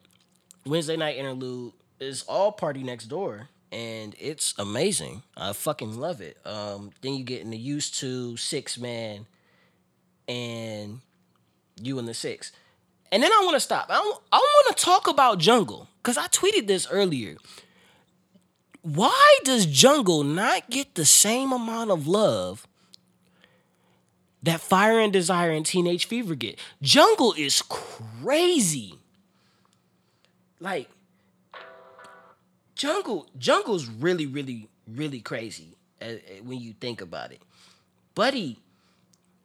Wednesday 0.64 0.96
night 0.96 1.16
interlude 1.16 1.72
is 1.98 2.22
all 2.26 2.52
PARTYNEXTDOOR, 2.52 3.48
and 3.72 4.14
it's 4.18 4.54
amazing. 4.58 5.22
I 5.36 5.52
fucking 5.52 5.98
love 5.98 6.20
it. 6.20 6.38
Um, 6.46 6.92
then 7.02 7.14
you 7.14 7.24
get 7.24 7.42
in 7.42 7.50
the 7.50 7.58
used 7.58 7.98
to 8.00 8.36
six 8.36 8.78
man 8.78 9.26
and 10.26 11.00
you 11.82 11.98
and 11.98 12.08
the 12.08 12.14
six. 12.14 12.52
And 13.12 13.22
then 13.22 13.32
I 13.32 13.42
want 13.44 13.56
to 13.56 13.60
stop. 13.60 13.86
I, 13.90 13.96
I 14.32 14.38
want 14.38 14.76
to 14.76 14.82
talk 14.82 15.08
about 15.08 15.38
Jungle 15.38 15.88
because 16.02 16.16
I 16.16 16.26
tweeted 16.28 16.66
this 16.66 16.86
earlier. 16.90 17.36
Why 18.82 19.38
does 19.44 19.66
Jungle 19.66 20.24
not 20.24 20.70
get 20.70 20.94
the 20.94 21.04
same 21.04 21.52
amount 21.52 21.90
of 21.90 22.06
love 22.06 22.66
that 24.42 24.60
Fire 24.60 24.98
and 24.98 25.12
Desire 25.12 25.50
and 25.50 25.66
Teenage 25.66 26.06
Fever 26.06 26.34
get? 26.34 26.58
Jungle 26.80 27.34
is 27.36 27.62
crazy. 27.62 28.94
Like 30.60 30.88
Jungle, 32.74 33.26
Jungle's 33.38 33.86
really, 33.86 34.26
really, 34.26 34.68
really 34.88 35.20
crazy 35.20 35.76
uh, 36.00 36.04
uh, 36.04 36.42
when 36.42 36.60
you 36.60 36.72
think 36.72 37.02
about 37.02 37.32
it. 37.32 37.42
Buddy 38.14 38.58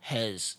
has 0.01 0.55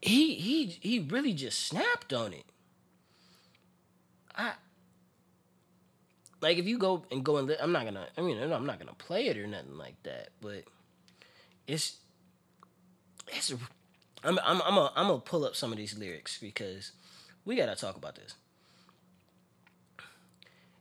he 0.00 0.34
he 0.34 0.66
he 0.80 0.98
really 0.98 1.32
just 1.32 1.60
snapped 1.60 2.12
on 2.12 2.32
it. 2.32 2.44
I 4.34 4.54
like 6.40 6.58
if 6.58 6.66
you 6.66 6.78
go 6.78 7.04
and 7.10 7.24
go 7.24 7.36
and 7.38 7.48
li- 7.48 7.56
I'm 7.60 7.72
not 7.72 7.84
gonna. 7.84 8.06
I 8.16 8.20
mean, 8.20 8.38
I'm 8.38 8.66
not 8.66 8.78
gonna 8.78 8.94
play 8.94 9.28
it 9.28 9.36
or 9.36 9.46
nothing 9.46 9.76
like 9.76 10.02
that. 10.04 10.30
But 10.40 10.64
it's 11.66 11.96
it's. 13.28 13.52
I'm 14.24 14.38
I'm 14.44 14.60
I'm 14.62 14.76
a, 14.76 14.92
I'm 14.96 15.06
gonna 15.08 15.20
pull 15.20 15.44
up 15.44 15.56
some 15.56 15.72
of 15.72 15.78
these 15.78 15.96
lyrics 15.96 16.38
because 16.38 16.92
we 17.44 17.56
gotta 17.56 17.76
talk 17.76 17.96
about 17.96 18.16
this. 18.16 18.34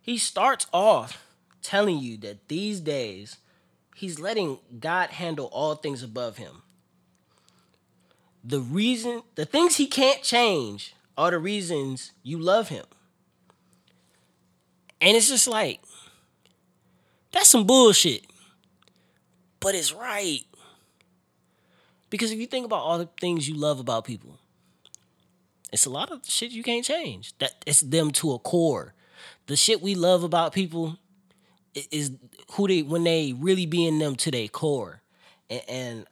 He 0.02 0.18
starts 0.18 0.68
off 0.72 1.26
telling 1.62 1.98
you 1.98 2.18
that 2.18 2.48
these 2.48 2.80
days 2.80 3.38
he's 3.96 4.20
letting 4.20 4.60
God 4.80 5.10
handle 5.10 5.48
all 5.48 5.76
things 5.76 6.04
above 6.04 6.38
him 6.38 6.62
the 8.48 8.60
reason, 8.62 9.24
the 9.34 9.46
things 9.46 9.78
he 9.78 9.88
can't 9.88 10.22
change 10.22 10.96
are 11.18 11.32
the 11.32 11.40
reasons 11.40 12.12
you 12.22 12.38
love 12.38 12.70
him. 12.70 12.86
And 15.06 15.16
it's 15.16 15.30
just 15.30 15.48
like, 15.48 15.82
that's 17.32 17.50
some 17.50 17.66
bullshit. 17.66 18.26
But 19.60 19.76
it's 19.76 19.94
right. 19.94 20.42
Because 22.10 22.32
if 22.32 22.40
you 22.40 22.48
think 22.48 22.66
about 22.66 22.80
all 22.80 22.98
the 22.98 23.10
things 23.22 23.48
you 23.48 23.56
love 23.56 23.80
about 23.80 24.04
people, 24.04 24.40
it's 25.72 25.86
a 25.86 25.92
lot 25.92 26.12
of 26.12 26.22
shit 26.26 26.52
you 26.52 26.64
can't 26.64 26.84
change. 26.84 27.38
That 27.38 27.64
it's 27.68 27.82
them 27.82 28.10
to 28.12 28.34
a 28.34 28.40
core. 28.40 28.96
The 29.46 29.56
shit 29.56 29.80
we 29.80 29.94
love 29.94 30.24
about 30.24 30.54
people 30.54 30.98
is 31.92 32.12
who 32.54 32.68
they 32.68 32.82
when 32.82 33.04
they 33.04 33.34
really 33.34 33.68
be 33.68 33.86
in 33.86 34.00
them 34.00 34.16
to 34.16 34.32
their 34.32 34.48
core. 34.48 35.02
And, 35.52 35.62
and 35.68 36.06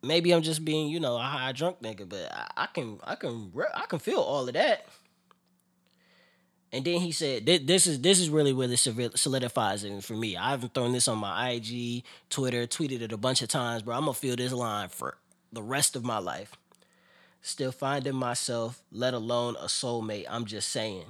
maybe 0.00 0.32
I'm 0.32 0.42
just 0.42 0.64
being, 0.64 0.88
you 0.88 1.00
know, 1.00 1.16
a 1.16 1.22
high 1.22 1.52
drunk 1.52 1.80
nigga, 1.82 2.08
but 2.08 2.32
I, 2.32 2.64
I 2.64 2.66
can, 2.66 3.00
I 3.02 3.16
can, 3.16 3.50
I 3.74 3.86
can 3.86 3.98
feel 3.98 4.20
all 4.20 4.46
of 4.46 4.54
that. 4.54 4.86
And 6.72 6.84
then 6.84 7.00
he 7.00 7.10
said, 7.10 7.46
"This 7.46 7.86
is 7.86 8.00
this 8.00 8.20
is 8.20 8.30
really 8.30 8.52
where 8.52 8.68
this 8.68 8.86
solidifies 9.16 9.82
it 9.82 10.04
for 10.04 10.14
me. 10.14 10.36
I 10.36 10.50
haven't 10.50 10.72
thrown 10.72 10.92
this 10.92 11.08
on 11.08 11.18
my 11.18 11.50
IG, 11.50 12.04
Twitter, 12.28 12.66
tweeted 12.66 13.00
it 13.00 13.12
a 13.12 13.16
bunch 13.16 13.42
of 13.42 13.48
times, 13.48 13.82
bro. 13.82 13.96
I'm 13.96 14.02
gonna 14.02 14.14
feel 14.14 14.36
this 14.36 14.52
line 14.52 14.88
for 14.88 15.16
the 15.52 15.62
rest 15.62 15.96
of 15.96 16.04
my 16.04 16.18
life. 16.18 16.52
Still 17.42 17.72
finding 17.72 18.14
myself, 18.14 18.82
let 18.92 19.14
alone 19.14 19.56
a 19.56 19.64
soulmate. 19.64 20.26
I'm 20.30 20.44
just 20.44 20.68
saying, 20.68 21.06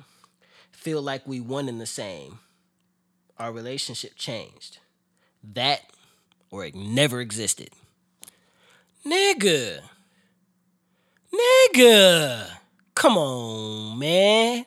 feel 0.72 1.02
like 1.02 1.26
we 1.26 1.40
one 1.40 1.68
in 1.68 1.78
the 1.78 1.86
same. 1.86 2.38
Our 3.38 3.52
relationship 3.52 4.12
changed. 4.16 4.78
That, 5.42 5.82
or 6.50 6.64
it 6.64 6.74
never 6.74 7.20
existed." 7.20 7.70
Nigga. 9.04 9.80
Nigga. 11.34 12.50
Come 12.94 13.16
on, 13.18 13.98
man. 13.98 14.64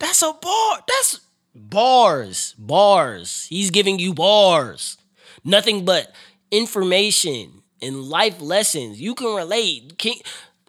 That's 0.00 0.22
a 0.22 0.32
bar. 0.32 0.78
That's 0.88 1.20
bars. 1.54 2.54
Bars. 2.58 3.46
He's 3.48 3.70
giving 3.70 4.00
you 4.00 4.12
bars. 4.12 4.96
Nothing 5.44 5.84
but 5.84 6.12
information 6.50 7.62
and 7.80 8.02
life 8.04 8.40
lessons. 8.40 9.00
You 9.00 9.14
can 9.14 9.36
relate. 9.36 9.96
King, 9.98 10.20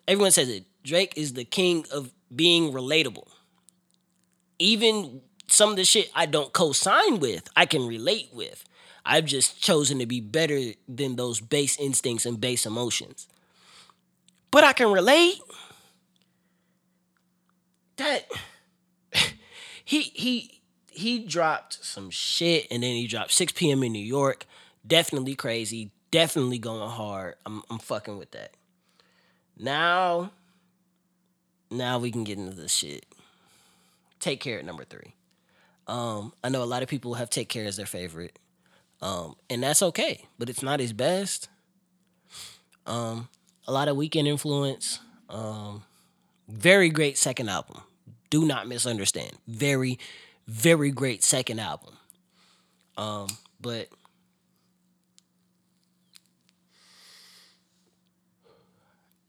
everyone 0.07 0.31
says 0.31 0.49
it. 0.49 0.65
Drake 0.83 1.13
is 1.15 1.33
the 1.33 1.45
king 1.45 1.85
of 1.91 2.11
being 2.35 2.71
relatable. 2.71 3.27
Even 4.59 5.21
some 5.47 5.71
of 5.71 5.75
the 5.75 5.85
shit 5.85 6.09
I 6.13 6.25
don't 6.25 6.53
co-sign 6.53 7.19
with, 7.19 7.49
I 7.55 7.65
can 7.65 7.87
relate 7.87 8.29
with. 8.33 8.63
I've 9.05 9.25
just 9.25 9.61
chosen 9.61 9.99
to 9.99 10.05
be 10.05 10.21
better 10.21 10.59
than 10.87 11.15
those 11.15 11.39
base 11.39 11.79
instincts 11.79 12.25
and 12.25 12.39
base 12.39 12.65
emotions. 12.65 13.27
But 14.51 14.63
I 14.63 14.73
can 14.73 14.91
relate. 14.91 15.39
That 17.97 18.29
he 19.91 20.11
he 20.13 20.61
he 20.89 21.19
dropped 21.19 21.83
some 21.83 22.09
shit 22.09 22.65
and 22.71 22.81
then 22.81 22.95
he 22.95 23.07
dropped 23.07 23.33
6 23.33 23.51
p.m. 23.51 23.83
in 23.83 23.91
New 23.91 23.99
York. 23.99 24.45
Definitely 24.87 25.35
crazy. 25.35 25.91
Definitely 26.11 26.59
going 26.59 26.89
hard. 26.89 27.35
I'm 27.45 27.61
I'm 27.69 27.77
fucking 27.77 28.17
with 28.17 28.31
that. 28.31 28.53
Now 29.57 30.31
now 31.69 31.99
we 31.99 32.09
can 32.09 32.23
get 32.23 32.37
into 32.37 32.55
the 32.55 32.69
shit. 32.69 33.05
Take 34.21 34.39
care 34.39 34.59
at 34.59 34.65
number 34.65 34.85
three. 34.85 35.13
Um, 35.87 36.31
I 36.41 36.47
know 36.47 36.63
a 36.63 36.65
lot 36.65 36.83
of 36.83 36.89
people 36.89 37.15
have 37.15 37.29
Take 37.29 37.49
Care 37.49 37.65
as 37.65 37.75
their 37.75 37.85
favorite. 37.85 38.39
Um, 39.01 39.35
and 39.49 39.63
that's 39.63 39.81
okay, 39.81 40.25
but 40.37 40.47
it's 40.47 40.61
not 40.61 40.79
his 40.79 40.93
best. 40.93 41.49
Um, 42.85 43.27
a 43.67 43.73
lot 43.73 43.87
of 43.87 43.97
Weeknd 43.97 44.27
influence. 44.27 44.99
Um, 45.27 45.83
very 46.47 46.89
great 46.89 47.17
second 47.17 47.49
album. 47.49 47.81
Do 48.31 48.45
not 48.45 48.67
misunderstand. 48.67 49.33
Very, 49.45 49.99
very 50.47 50.89
great 50.89 51.23
second 51.23 51.59
album. 51.59 51.97
Um, 52.97 53.27
but 53.59 53.89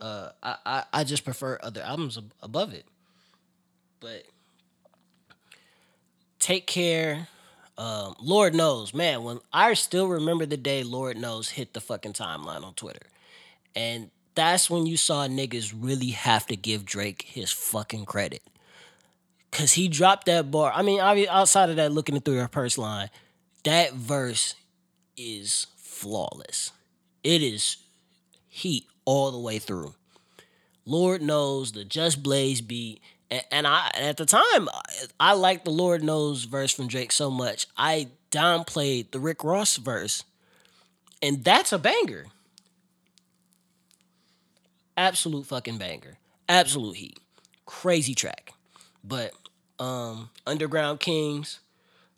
uh, 0.01 0.31
I, 0.43 0.57
I 0.65 0.85
I 0.93 1.05
just 1.05 1.25
prefer 1.25 1.59
other 1.63 1.83
albums 1.83 2.17
ab- 2.17 2.33
above 2.43 2.73
it. 2.73 2.85
But 4.01 4.25
take 6.39 6.67
care. 6.67 7.29
Um, 7.79 8.15
Lord 8.21 8.55
knows, 8.55 8.95
man. 8.95 9.25
When 9.25 9.41
I 9.53 9.75
still 9.75 10.07
remember 10.07 10.47
the 10.47 10.57
day 10.57 10.85
Lord 10.85 11.17
knows 11.17 11.51
hit 11.51 11.73
the 11.73 11.81
fucking 11.81 12.13
timeline 12.13 12.65
on 12.65 12.75
Twitter, 12.75 13.07
and 13.75 14.11
that's 14.37 14.71
when 14.71 14.87
you 14.87 14.97
saw 14.97 15.27
niggas 15.27 15.75
really 15.77 16.11
have 16.11 16.47
to 16.47 16.57
give 16.57 16.85
Drake 16.85 17.23
his 17.23 17.51
fucking 17.51 18.05
credit. 18.05 18.43
Cause 19.53 19.73
he 19.73 19.87
dropped 19.87 20.27
that 20.27 20.51
bar. 20.51 20.73
I 20.75 20.83
mean, 20.83 20.99
outside 21.01 21.69
of 21.69 21.77
that, 21.77 21.93
looking 21.93 22.19
through 22.21 22.37
your 22.37 22.49
purse 22.49 22.79
line, 22.79 23.11
that 23.65 23.93
verse 23.93 24.55
is 25.17 25.67
flawless. 25.77 26.73
It 27.23 27.43
is 27.43 27.77
heat 28.49 28.87
all 29.05 29.31
the 29.31 29.39
way 29.39 29.59
through. 29.59 29.95
Lord 30.85 31.23
knows 31.23 31.73
the 31.73 31.85
Just 31.85 32.23
Blaze 32.23 32.61
beat, 32.61 33.01
and, 33.31 33.45
and 33.53 33.67
I 33.67 33.91
at 33.95 34.17
the 34.17 34.27
time 34.27 34.69
I 35.21 35.35
liked 35.35 35.65
the 35.65 35.71
Lord 35.71 36.03
knows 36.03 36.45
verse 36.45 36.73
from 36.73 36.89
Drake 36.89 37.13
so 37.13 37.31
much 37.31 37.67
I 37.77 38.09
downplayed 38.31 39.11
the 39.11 39.21
Rick 39.21 39.45
Ross 39.45 39.77
verse, 39.77 40.25
and 41.23 41.45
that's 41.45 41.73
a 41.73 41.79
banger. 41.79 42.27
Absolute 44.97 45.47
fucking 45.47 45.79
banger. 45.79 46.19
Absolute 46.49 46.97
heat. 46.97 47.19
Crazy 47.65 48.15
track. 48.15 48.53
But 49.05 49.33
um 49.83 50.31
Underground 50.47 51.01
Kings 51.01 51.61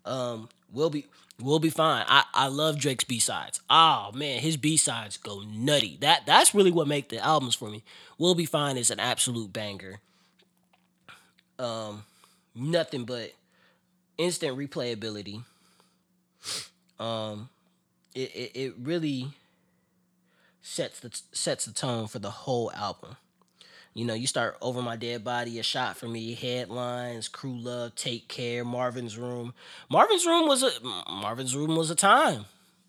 um 0.05 0.49
will 0.71 0.89
be 0.89 1.07
we'll 1.41 1.59
be 1.59 1.69
fine. 1.69 2.05
I, 2.07 2.23
I 2.33 2.47
love 2.47 2.77
Drake's 2.79 3.03
B 3.03 3.19
sides. 3.19 3.59
Oh 3.69 4.11
man, 4.13 4.39
his 4.39 4.57
B 4.57 4.77
sides 4.77 5.17
go 5.17 5.41
nutty. 5.41 5.97
That 6.01 6.25
that's 6.25 6.53
really 6.53 6.71
what 6.71 6.87
make 6.87 7.09
the 7.09 7.19
albums 7.19 7.55
for 7.55 7.69
me. 7.69 7.83
We'll 8.17 8.35
be 8.35 8.45
fine 8.45 8.77
is 8.77 8.91
an 8.91 8.99
absolute 8.99 9.51
banger. 9.51 9.99
Um, 11.57 12.03
nothing 12.53 13.05
but 13.05 13.33
instant 14.17 14.57
replayability. 14.57 15.43
Um, 16.99 17.49
it, 18.13 18.31
it 18.35 18.51
it 18.53 18.73
really 18.81 19.29
sets 20.61 20.99
the 20.99 21.19
sets 21.31 21.65
the 21.65 21.73
tone 21.73 22.07
for 22.07 22.19
the 22.19 22.31
whole 22.31 22.71
album. 22.73 23.17
You 23.95 24.03
know, 24.03 24.13
you 24.13 24.27
start 24.27 24.57
over 24.61 24.81
my 24.81 24.97
dead 24.97 25.23
body, 25.23 25.57
a 25.57 25.63
shot 25.63 25.95
for 25.95 26.09
me, 26.09 26.33
headlines, 26.33 27.29
crew 27.29 27.57
love, 27.57 27.95
take 27.95 28.27
care, 28.27 28.65
Marvin's 28.65 29.17
room. 29.17 29.53
Marvin's 29.89 30.25
room 30.25 30.49
was 30.49 30.63
a 30.63 30.69
Marvin's 31.09 31.55
room 31.55 31.77
was 31.77 31.89
a 31.89 31.95
time. 31.95 32.43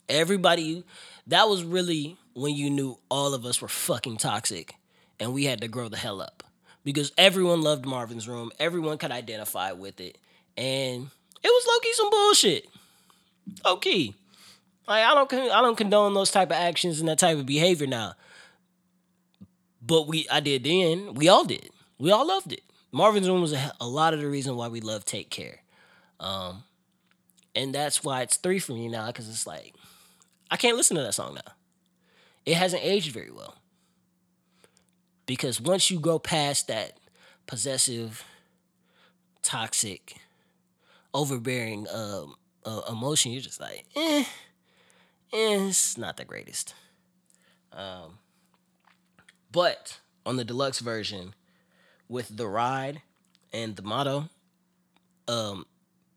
Everybody, 0.09 0.83
that 1.29 1.49
was 1.49 1.63
really 1.63 2.17
when 2.35 2.57
you 2.57 2.71
knew 2.71 2.99
all 3.09 3.35
of 3.35 3.47
us 3.47 3.63
were 3.63 3.69
fucking 3.69 4.17
toxic, 4.17 4.75
and 5.21 5.33
we 5.33 5.45
had 5.45 5.61
to 5.61 5.69
grow 5.69 5.89
the 5.89 5.97
hell 5.97 6.21
up 6.21 6.43
because 6.83 7.13
everyone 7.17 7.63
loved 7.63 7.87
Marvin's 7.87 8.27
room, 8.27 8.51
everyone 8.59 8.99
could 8.99 9.13
identify 9.13 9.71
with 9.71 10.01
it, 10.01 10.19
and 10.57 11.09
it 11.41 11.49
was 11.49 11.67
low 11.69 11.79
key 11.83 11.93
some 11.93 12.11
bullshit. 12.11 12.69
Low 13.65 13.77
key. 13.77 14.17
Like 14.89 15.05
I 15.05 15.15
don't 15.15 15.33
I 15.33 15.61
don't 15.61 15.79
condone 15.79 16.15
those 16.15 16.33
type 16.33 16.51
of 16.51 16.57
actions 16.57 16.99
and 16.99 17.09
that 17.09 17.21
type 17.21 17.39
of 17.39 17.47
behavior 17.47 17.87
now. 17.87 18.15
But 19.87 20.09
we 20.09 20.27
I 20.31 20.41
did 20.41 20.65
then. 20.65 21.15
We 21.15 21.29
all 21.29 21.45
did. 21.45 21.71
We 21.99 22.11
all 22.11 22.27
loved 22.27 22.53
it. 22.53 22.63
Marvin's 22.93 23.29
Room 23.29 23.43
was 23.43 23.53
a, 23.53 23.73
a 23.81 23.87
lot 23.87 24.15
of 24.15 24.21
the 24.21 24.29
reason 24.29 24.57
why 24.57 24.69
we 24.69 24.81
love 24.81 25.05
Take 25.05 25.31
Care. 25.31 25.61
Um, 26.19 26.65
and 27.55 27.75
that's 27.75 28.03
why 28.03 28.23
it's 28.23 28.37
three 28.37 28.59
for 28.59 28.73
me 28.73 28.89
now 28.89 29.07
because 29.09 29.29
it's 29.29 29.47
like 29.47 29.75
I 30.51 30.57
can't 30.57 30.77
listen 30.77 30.97
to 30.97 31.03
that 31.03 31.15
song 31.15 31.35
now. 31.35 31.53
It 32.45 32.55
hasn't 32.55 32.85
aged 32.85 33.13
very 33.13 33.31
well. 33.31 33.57
Because 35.27 35.61
once 35.61 35.91
you 35.91 35.99
go 35.99 36.21
past 36.21 36.69
that 36.69 36.99
possessive, 37.47 38.25
toxic, 39.43 40.17
overbearing 41.13 41.89
um, 41.93 42.37
uh, 42.65 42.83
emotion, 42.89 43.33
you're 43.33 43.41
just 43.43 43.61
like, 43.61 43.85
eh, 43.97 44.21
eh, 44.21 44.25
it's 45.33 45.99
not 45.99 46.17
the 46.17 46.25
greatest. 46.25 46.75
Um, 47.73 48.19
but 49.57 50.01
on 50.27 50.37
the 50.37 50.45
deluxe 50.45 50.81
version, 50.81 51.35
with 52.11 52.37
the 52.37 52.47
ride 52.47 53.01
and 53.55 53.75
the 53.75 53.81
motto, 53.81 54.29
um, 55.29 55.65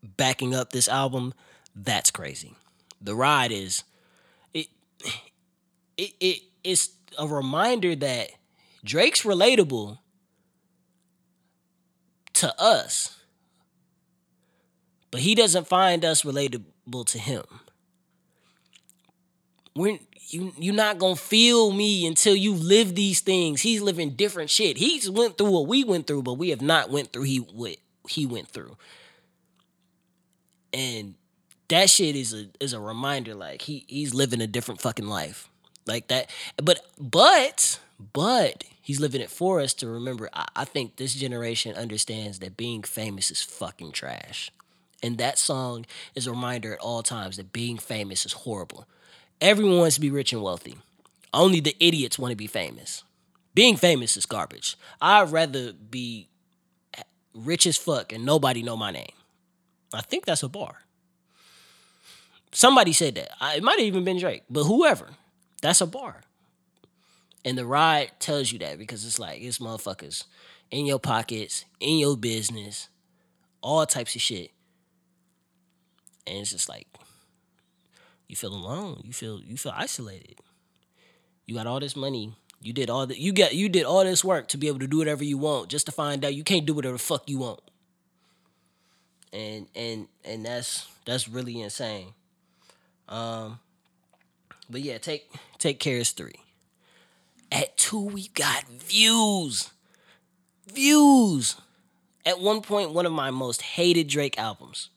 backing 0.04 0.54
up 0.54 0.74
this 0.74 0.90
album, 0.90 1.34
that's 1.74 2.12
crazy. 2.12 2.54
The 3.00 3.16
ride 3.16 3.54
is 3.54 3.86
it 4.54 4.68
it 5.98 6.12
it 6.20 6.42
is 6.66 6.90
a 7.18 7.26
reminder 7.26 7.96
that 7.96 8.32
Drake's 8.84 9.24
relatable 9.24 10.00
to 12.34 12.62
us, 12.62 13.22
but 15.12 15.22
he 15.22 15.34
doesn't 15.34 15.66
find 15.66 16.04
us 16.04 16.24
relatable 16.24 17.06
to 17.06 17.18
him. 17.18 17.46
You 19.88 20.54
you're 20.58 20.76
not 20.76 21.00
gonna 21.00 21.16
feel 21.16 21.72
me 21.72 22.06
until 22.06 22.36
you 22.36 22.54
live 22.54 22.96
these 22.96 23.22
things. 23.22 23.62
He's 23.62 23.82
living 23.82 24.12
different 24.12 24.50
shit. 24.50 24.78
He's 24.78 25.10
went 25.10 25.38
through 25.38 25.52
what 25.52 25.68
we 25.68 25.84
went 25.84 26.08
through, 26.08 26.24
but 26.24 26.34
we 26.34 26.50
have 26.50 26.62
not 26.62 26.90
went 26.90 27.12
through 27.12 27.24
he 27.24 27.38
what 27.38 27.78
he 28.08 28.26
went 28.26 28.50
through. 28.50 28.78
And 30.72 31.16
that 31.70 31.90
shit 31.90 32.16
is 32.16 32.34
a 32.34 32.48
is 32.60 32.74
a 32.74 32.80
reminder 32.80 33.34
like 33.34 33.64
he 33.64 33.86
he's 33.88 34.14
living 34.14 34.42
a 34.42 34.48
different 34.48 34.82
fucking 34.82 35.08
life. 35.08 35.50
Like 35.86 36.08
that. 36.10 36.30
But 36.58 36.86
but 37.00 37.80
but 38.14 38.66
he's 38.82 39.00
living 39.00 39.22
it 39.22 39.32
for 39.32 39.60
us 39.60 39.74
to 39.76 39.88
remember. 39.88 40.30
I, 40.34 40.48
I 40.56 40.66
think 40.66 40.98
this 40.98 41.16
generation 41.16 41.76
understands 41.76 42.40
that 42.40 42.58
being 42.58 42.84
famous 42.84 43.32
is 43.32 43.42
fucking 43.42 43.94
trash. 43.94 44.52
And 45.02 45.18
that 45.18 45.40
song 45.40 45.86
is 46.14 46.28
a 46.28 46.32
reminder 46.32 46.74
at 46.74 46.80
all 46.80 47.04
times 47.04 47.38
that 47.38 47.54
being 47.54 47.78
famous 47.78 48.26
is 48.26 48.34
horrible. 48.34 48.86
Everyone 49.42 49.78
wants 49.78 49.96
to 49.96 50.02
be 50.02 50.12
rich 50.12 50.34
and 50.34 50.42
wealthy. 50.42 50.76
Only 51.34 51.60
the 51.60 51.76
idiots 51.80 52.20
want 52.20 52.32
to 52.32 52.36
be 52.36 52.48
famous. 52.48 53.04
Being 53.54 53.78
famous 53.78 54.18
is 54.18 54.26
garbage. 54.26 54.78
I'd 55.02 55.32
rather 55.32 55.74
be 55.74 56.30
rich 57.34 57.66
as 57.68 57.78
fuck 57.78 58.12
and 58.12 58.26
nobody 58.26 58.64
know 58.64 58.76
my 58.76 58.92
name. 58.92 59.12
I 59.94 60.02
think 60.02 60.26
that's 60.26 60.44
a 60.44 60.50
bar. 60.50 60.84
Somebody 62.52 62.94
said 62.94 63.16
that. 63.16 63.32
It 63.56 63.64
might 63.64 63.80
have 63.80 63.88
even 63.88 64.04
been 64.04 64.20
Drake, 64.20 64.44
but 64.50 64.64
whoever. 64.64 65.10
That's 65.62 65.82
a 65.82 65.88
bar. 65.88 66.22
And 67.46 67.58
the 67.58 67.66
ride 67.66 68.12
tells 68.20 68.52
you 68.52 68.60
that 68.60 68.78
because 68.78 69.06
it's 69.06 69.20
like 69.20 69.42
it's 69.42 69.60
motherfuckers 69.60 70.26
in 70.72 70.86
your 70.86 71.00
pockets, 71.00 71.66
in 71.80 71.98
your 71.98 72.18
business, 72.18 72.90
all 73.62 73.86
types 73.86 74.16
of 74.16 74.22
shit. 74.22 74.52
And 76.28 76.38
it's 76.40 76.52
just 76.52 76.70
like 76.70 76.88
you 78.30 78.38
feel 78.38 78.54
alone. 78.54 79.02
You 79.04 79.14
feel 79.14 79.42
you 79.42 79.58
feel 79.58 79.74
isolated. 79.76 80.38
You 81.46 81.56
got 81.56 81.68
all 81.68 81.82
this 81.82 81.96
money. 81.98 82.36
You 82.62 82.74
did 82.74 82.90
all 82.90 83.08
that 83.08 83.20
you 83.20 83.34
get 83.34 83.56
you 83.56 83.70
did 83.70 83.86
all 83.86 84.04
this 84.06 84.24
work 84.24 84.48
to 84.50 84.58
be 84.58 84.68
able 84.68 84.80
to 84.80 84.88
do 84.88 85.00
whatever 85.00 85.24
you 85.24 85.38
want 85.38 85.70
just 85.70 85.86
to 85.88 85.92
find 85.92 86.24
out 86.26 86.36
you 86.36 86.44
can't 86.44 86.66
do 86.66 86.74
whatever 86.74 86.94
the 86.94 87.00
fuck 87.00 87.30
you 87.30 87.40
want. 87.40 87.62
And 89.34 89.68
and 89.76 90.08
and 90.26 90.46
that's 90.46 90.88
that's 91.06 91.28
really 91.28 91.62
insane. 91.62 92.14
Um 93.08 93.60
But 94.70 94.82
yeah, 94.82 94.98
take 94.98 95.30
take 95.58 95.80
care 95.80 95.98
is 95.98 96.12
three. 96.12 96.42
At 97.52 97.78
two, 97.78 98.00
we 98.02 98.28
got 98.30 98.68
views. 98.68 99.72
Views. 100.72 101.56
At 102.26 102.40
one 102.40 102.62
point, 102.62 102.92
one 102.94 103.06
of 103.06 103.12
my 103.12 103.32
most 103.32 103.62
hated 103.62 104.08
Drake 104.08 104.38
albums. 104.38 104.90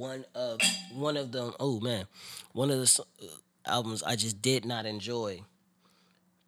One 0.00 0.24
of 0.34 0.60
one 0.94 1.18
of 1.18 1.30
them. 1.30 1.52
Oh 1.60 1.78
man, 1.78 2.06
one 2.52 2.70
of 2.70 2.78
the 2.78 3.04
uh, 3.22 3.26
albums 3.66 4.02
I 4.02 4.16
just 4.16 4.40
did 4.40 4.64
not 4.64 4.86
enjoy, 4.86 5.42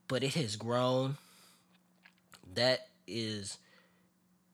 but 0.08 0.24
it 0.24 0.32
has 0.32 0.56
grown. 0.56 1.18
That 2.54 2.88
is 3.06 3.58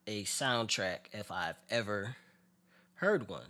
a 0.08 0.24
soundtrack 0.24 0.98
if 1.12 1.30
I've 1.30 1.54
ever 1.70 2.16
heard 2.94 3.28
one. 3.28 3.46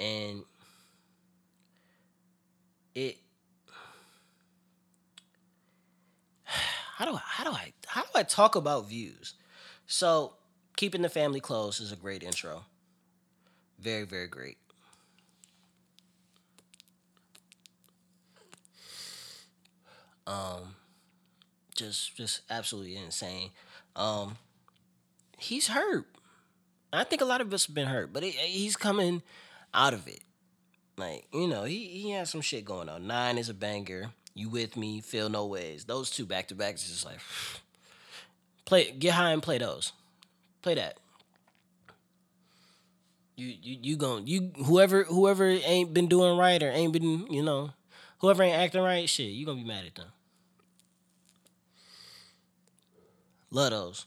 And 0.00 0.42
it 2.96 3.18
how 6.96 7.04
do 7.04 7.12
I 7.14 7.20
how 7.24 7.44
do 7.44 7.50
I 7.52 7.72
how 7.86 8.02
do 8.02 8.08
I 8.16 8.24
talk 8.24 8.56
about 8.56 8.88
views? 8.88 9.34
So 9.86 10.32
keeping 10.76 11.02
the 11.02 11.08
family 11.08 11.38
close 11.38 11.78
is 11.78 11.92
a 11.92 11.96
great 11.96 12.24
intro. 12.24 12.64
Very, 13.82 14.04
very 14.04 14.28
great. 14.28 14.58
Um 20.24 20.76
just 21.74 22.16
just 22.16 22.42
absolutely 22.48 22.96
insane. 22.96 23.50
Um 23.96 24.36
he's 25.36 25.66
hurt. 25.66 26.06
I 26.92 27.02
think 27.02 27.22
a 27.22 27.24
lot 27.24 27.40
of 27.40 27.52
us 27.52 27.66
have 27.66 27.74
been 27.74 27.88
hurt, 27.88 28.12
but 28.12 28.22
he, 28.22 28.30
he's 28.30 28.76
coming 28.76 29.22
out 29.74 29.94
of 29.94 30.06
it. 30.06 30.20
Like, 30.98 31.24
you 31.32 31.48
know, 31.48 31.64
he, 31.64 31.86
he 31.86 32.10
has 32.10 32.28
some 32.28 32.42
shit 32.42 32.66
going 32.66 32.90
on. 32.90 33.06
Nine 33.06 33.38
is 33.38 33.48
a 33.48 33.54
banger. 33.54 34.10
You 34.34 34.50
with 34.50 34.76
me? 34.76 35.00
Feel 35.00 35.30
no 35.30 35.46
ways. 35.46 35.86
Those 35.86 36.10
two 36.10 36.26
back 36.26 36.48
to 36.48 36.54
back 36.54 36.74
is 36.74 36.86
just 36.86 37.04
like 37.04 37.18
play 38.64 38.92
get 38.92 39.14
high 39.14 39.32
and 39.32 39.42
play 39.42 39.58
those. 39.58 39.92
Play 40.60 40.74
that. 40.76 40.98
You 43.36 43.46
you 43.62 43.78
you 43.82 43.96
gon' 43.96 44.26
you 44.26 44.52
whoever 44.66 45.04
whoever 45.04 45.46
ain't 45.46 45.94
been 45.94 46.06
doing 46.06 46.36
right 46.36 46.62
or 46.62 46.70
ain't 46.70 46.92
been, 46.92 47.26
you 47.32 47.42
know, 47.42 47.70
whoever 48.18 48.42
ain't 48.42 48.56
acting 48.58 48.82
right, 48.82 49.08
shit, 49.08 49.30
you 49.30 49.46
gonna 49.46 49.60
be 49.60 49.66
mad 49.66 49.86
at 49.86 49.94
them. 49.94 50.08
Love 53.50 53.70
those. 53.70 54.06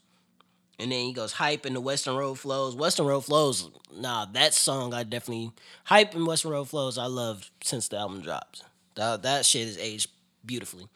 And 0.77 0.91
then 0.91 1.05
he 1.05 1.13
goes 1.13 1.33
hype 1.33 1.65
and 1.65 1.75
the 1.75 1.81
Weston 1.81 2.15
Road 2.15 2.35
flows. 2.35 2.75
Weston 2.75 3.05
Road 3.05 3.21
flows. 3.21 3.69
Nah, 3.95 4.25
that 4.33 4.53
song 4.53 4.93
I 4.93 5.03
definitely 5.03 5.51
hype 5.85 6.13
and 6.13 6.27
Weston 6.27 6.51
Road 6.51 6.65
flows. 6.65 6.97
I 6.97 7.05
loved 7.05 7.49
since 7.63 7.87
the 7.87 7.97
album 7.97 8.21
dropped. 8.21 8.63
That 8.95 9.23
that 9.23 9.45
shit 9.45 9.67
is 9.67 9.77
aged 9.77 10.09
beautifully. 10.45 10.87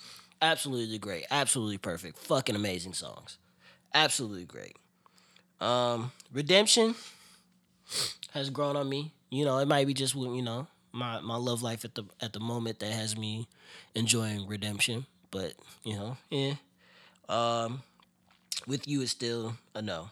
Absolutely 0.41 0.97
great. 0.97 1.25
Absolutely 1.31 1.77
perfect. 1.77 2.17
Fucking 2.19 2.55
amazing 2.55 2.93
songs. 2.93 3.37
Absolutely 3.93 4.45
great. 4.45 4.75
Um, 5.59 6.11
Redemption 6.31 6.95
has 8.33 8.49
grown 8.49 8.75
on 8.75 8.89
me. 8.89 9.11
You 9.29 9.45
know, 9.45 9.57
it 9.59 9.67
might 9.67 9.87
be 9.87 9.93
just 9.93 10.15
you 10.15 10.41
know 10.41 10.67
my 10.91 11.19
my 11.19 11.35
love 11.35 11.61
life 11.61 11.85
at 11.85 11.95
the 11.95 12.03
at 12.21 12.33
the 12.33 12.39
moment 12.39 12.79
that 12.79 12.91
has 12.91 13.17
me 13.17 13.47
enjoying 13.95 14.47
Redemption. 14.47 15.05
But 15.31 15.53
you 15.83 15.95
know, 15.95 16.17
yeah. 16.29 16.53
Um, 17.27 17.83
with 18.67 18.87
you 18.87 19.01
is 19.01 19.11
still 19.11 19.55
a 19.75 19.81
no. 19.81 20.09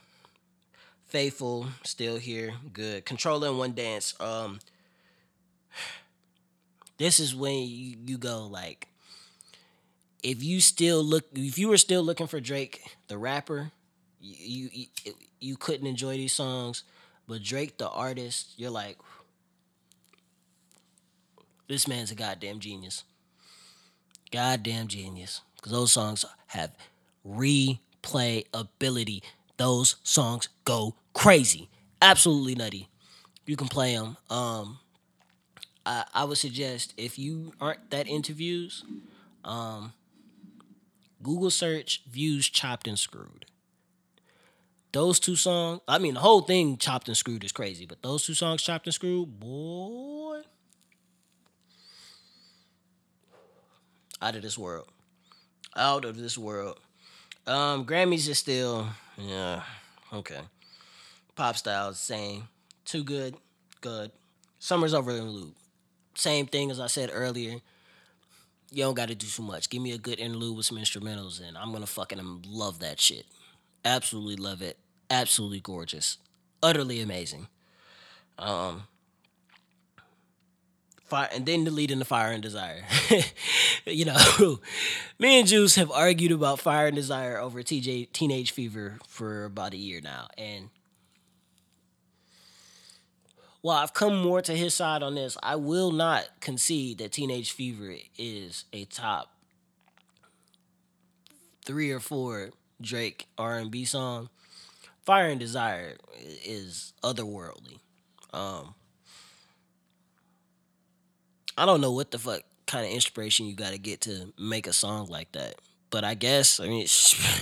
Faithful, 1.05 1.67
still 1.83 2.17
here, 2.17 2.53
good. 2.73 3.05
Controlla 3.05 3.49
in 3.49 3.57
one 3.57 3.73
dance. 3.73 4.13
Um, 4.19 4.59
this 6.97 7.19
is 7.19 7.35
when 7.35 7.55
you, 7.55 7.95
you 8.05 8.17
go 8.17 8.45
like, 8.45 8.87
if 10.23 10.43
you 10.43 10.59
still 10.59 11.03
look, 11.03 11.25
if 11.33 11.57
you 11.57 11.69
were 11.69 11.77
still 11.77 12.03
looking 12.03 12.27
for 12.27 12.39
Drake, 12.39 12.81
the 13.07 13.17
rapper, 13.17 13.71
you 14.19 14.69
you, 14.73 15.13
you 15.39 15.55
couldn't 15.57 15.87
enjoy 15.87 16.17
these 16.17 16.33
songs, 16.33 16.83
but 17.27 17.43
Drake, 17.43 17.77
the 17.77 17.89
artist, 17.89 18.53
you're 18.57 18.71
like, 18.71 18.97
this 21.67 21.87
man's 21.87 22.11
a 22.11 22.15
goddamn 22.15 22.59
genius. 22.59 23.03
Goddamn 24.31 24.87
genius. 24.87 25.41
Because 25.55 25.71
those 25.71 25.91
songs 25.91 26.23
have 26.47 26.71
replayability. 27.27 29.21
Those 29.57 29.97
songs 30.03 30.47
go 30.63 30.95
crazy. 31.13 31.69
Absolutely 32.01 32.55
nutty. 32.55 32.87
You 33.45 33.55
can 33.57 33.67
play 33.67 33.95
them. 33.95 34.17
Um, 34.29 34.79
I, 35.85 36.05
I 36.13 36.23
would 36.25 36.37
suggest 36.37 36.93
if 36.97 37.17
you 37.19 37.53
aren't 37.59 37.89
that 37.91 38.07
into 38.07 38.33
views, 38.33 38.83
um, 39.43 39.93
Google 41.23 41.49
search 41.49 42.03
views 42.09 42.49
chopped 42.49 42.87
and 42.87 42.99
screwed. 42.99 43.45
Those 44.97 45.19
two 45.19 45.35
songs, 45.35 45.81
I 45.87 45.99
mean, 45.99 46.15
the 46.15 46.21
whole 46.21 46.41
thing 46.41 46.75
chopped 46.75 47.07
and 47.07 47.15
screwed 47.15 47.43
is 47.43 47.51
crazy, 47.51 47.85
but 47.85 48.01
those 48.01 48.25
two 48.25 48.33
songs, 48.33 48.63
chopped 48.63 48.87
and 48.87 48.93
screwed, 48.95 49.39
boy, 49.39 50.41
out 54.19 54.35
of 54.35 54.41
this 54.41 54.57
world. 54.57 54.87
Out 55.75 56.03
of 56.03 56.17
this 56.17 56.35
world. 56.35 56.79
Um, 57.45 57.85
Grammys 57.85 58.27
is 58.27 58.39
still, 58.39 58.87
yeah, 59.19 59.61
okay. 60.11 60.39
Pop 61.35 61.55
style, 61.57 61.93
same. 61.93 62.47
Too 62.83 63.03
good, 63.03 63.35
good. 63.81 64.11
Summer's 64.57 64.95
over 64.95 65.11
in 65.11 65.29
loop. 65.29 65.55
Same 66.15 66.47
thing 66.47 66.71
as 66.71 66.79
I 66.79 66.87
said 66.87 67.11
earlier. 67.13 67.59
You 68.71 68.83
don't 68.83 68.95
got 68.95 69.09
to 69.09 69.15
do 69.15 69.27
too 69.27 69.43
much. 69.43 69.69
Give 69.69 69.79
me 69.79 69.91
a 69.91 69.99
good 69.99 70.19
interlude 70.19 70.57
with 70.57 70.65
some 70.65 70.79
instrumentals, 70.79 71.39
and 71.47 71.55
I'm 71.55 71.71
gonna 71.71 71.85
fucking 71.85 72.45
love 72.47 72.79
that 72.79 72.99
shit. 72.99 73.27
Absolutely 73.85 74.37
love 74.37 74.63
it. 74.63 74.79
Absolutely 75.09 75.59
gorgeous. 75.59 76.17
Utterly 76.61 76.99
amazing. 77.01 77.47
Um, 78.37 78.83
fire, 81.05 81.29
and 81.33 81.45
then 81.45 81.63
the 81.63 81.71
lead 81.71 81.91
in 81.91 81.99
the 81.99 82.05
Fire 82.05 82.31
and 82.31 82.43
Desire. 82.43 82.83
you 83.85 84.05
know, 84.05 84.59
me 85.19 85.39
and 85.39 85.47
Juice 85.47 85.75
have 85.75 85.91
argued 85.91 86.31
about 86.31 86.59
Fire 86.59 86.87
and 86.87 86.95
Desire 86.95 87.37
over 87.39 87.63
TJ 87.63 88.11
Teenage 88.11 88.51
Fever 88.51 88.99
for 89.07 89.45
about 89.45 89.73
a 89.73 89.77
year 89.77 90.01
now, 90.01 90.27
and 90.37 90.69
while 93.61 93.77
I've 93.77 93.93
come 93.93 94.21
more 94.21 94.41
to 94.41 94.55
his 94.55 94.73
side 94.73 95.03
on 95.03 95.15
this, 95.15 95.37
I 95.41 95.55
will 95.55 95.91
not 95.91 96.25
concede 96.39 96.99
that 96.99 97.11
Teenage 97.11 97.51
Fever 97.51 97.95
is 98.17 98.65
a 98.71 98.85
top 98.85 99.33
three 101.65 101.91
or 101.91 101.99
four 101.99 102.51
Drake 102.79 103.27
R 103.37 103.57
and 103.57 103.71
B 103.71 103.83
song. 103.83 104.29
Fire 105.07 105.29
and 105.29 105.39
Desire 105.39 105.95
is 106.43 106.91
otherworldly. 107.01 107.79
Um, 108.33 108.75
I 111.57 111.65
don't 111.65 111.79
know 111.79 111.93
what 111.93 112.11
the 112.11 112.19
fuck 112.19 112.41
kind 112.65 112.85
of 112.85 112.91
inspiration 112.91 113.45
you 113.45 113.55
got 113.55 113.71
to 113.71 113.77
get 113.77 114.01
to 114.01 114.33
make 114.37 114.67
a 114.67 114.73
song 114.73 115.07
like 115.07 115.31
that. 115.31 115.55
But 115.91 116.03
I 116.03 116.13
guess 116.13 116.59
I 116.59 116.67
mean, 116.67 116.87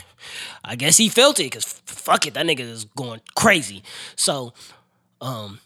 I 0.63 0.75
guess 0.75 0.97
he 0.97 1.09
felt 1.09 1.39
it 1.39 1.45
because 1.45 1.63
fuck 1.87 2.27
it, 2.27 2.35
that 2.35 2.45
nigga 2.45 2.59
is 2.59 2.85
going 2.85 3.21
crazy. 3.33 3.81
So, 4.15 4.53
um, 5.19 5.59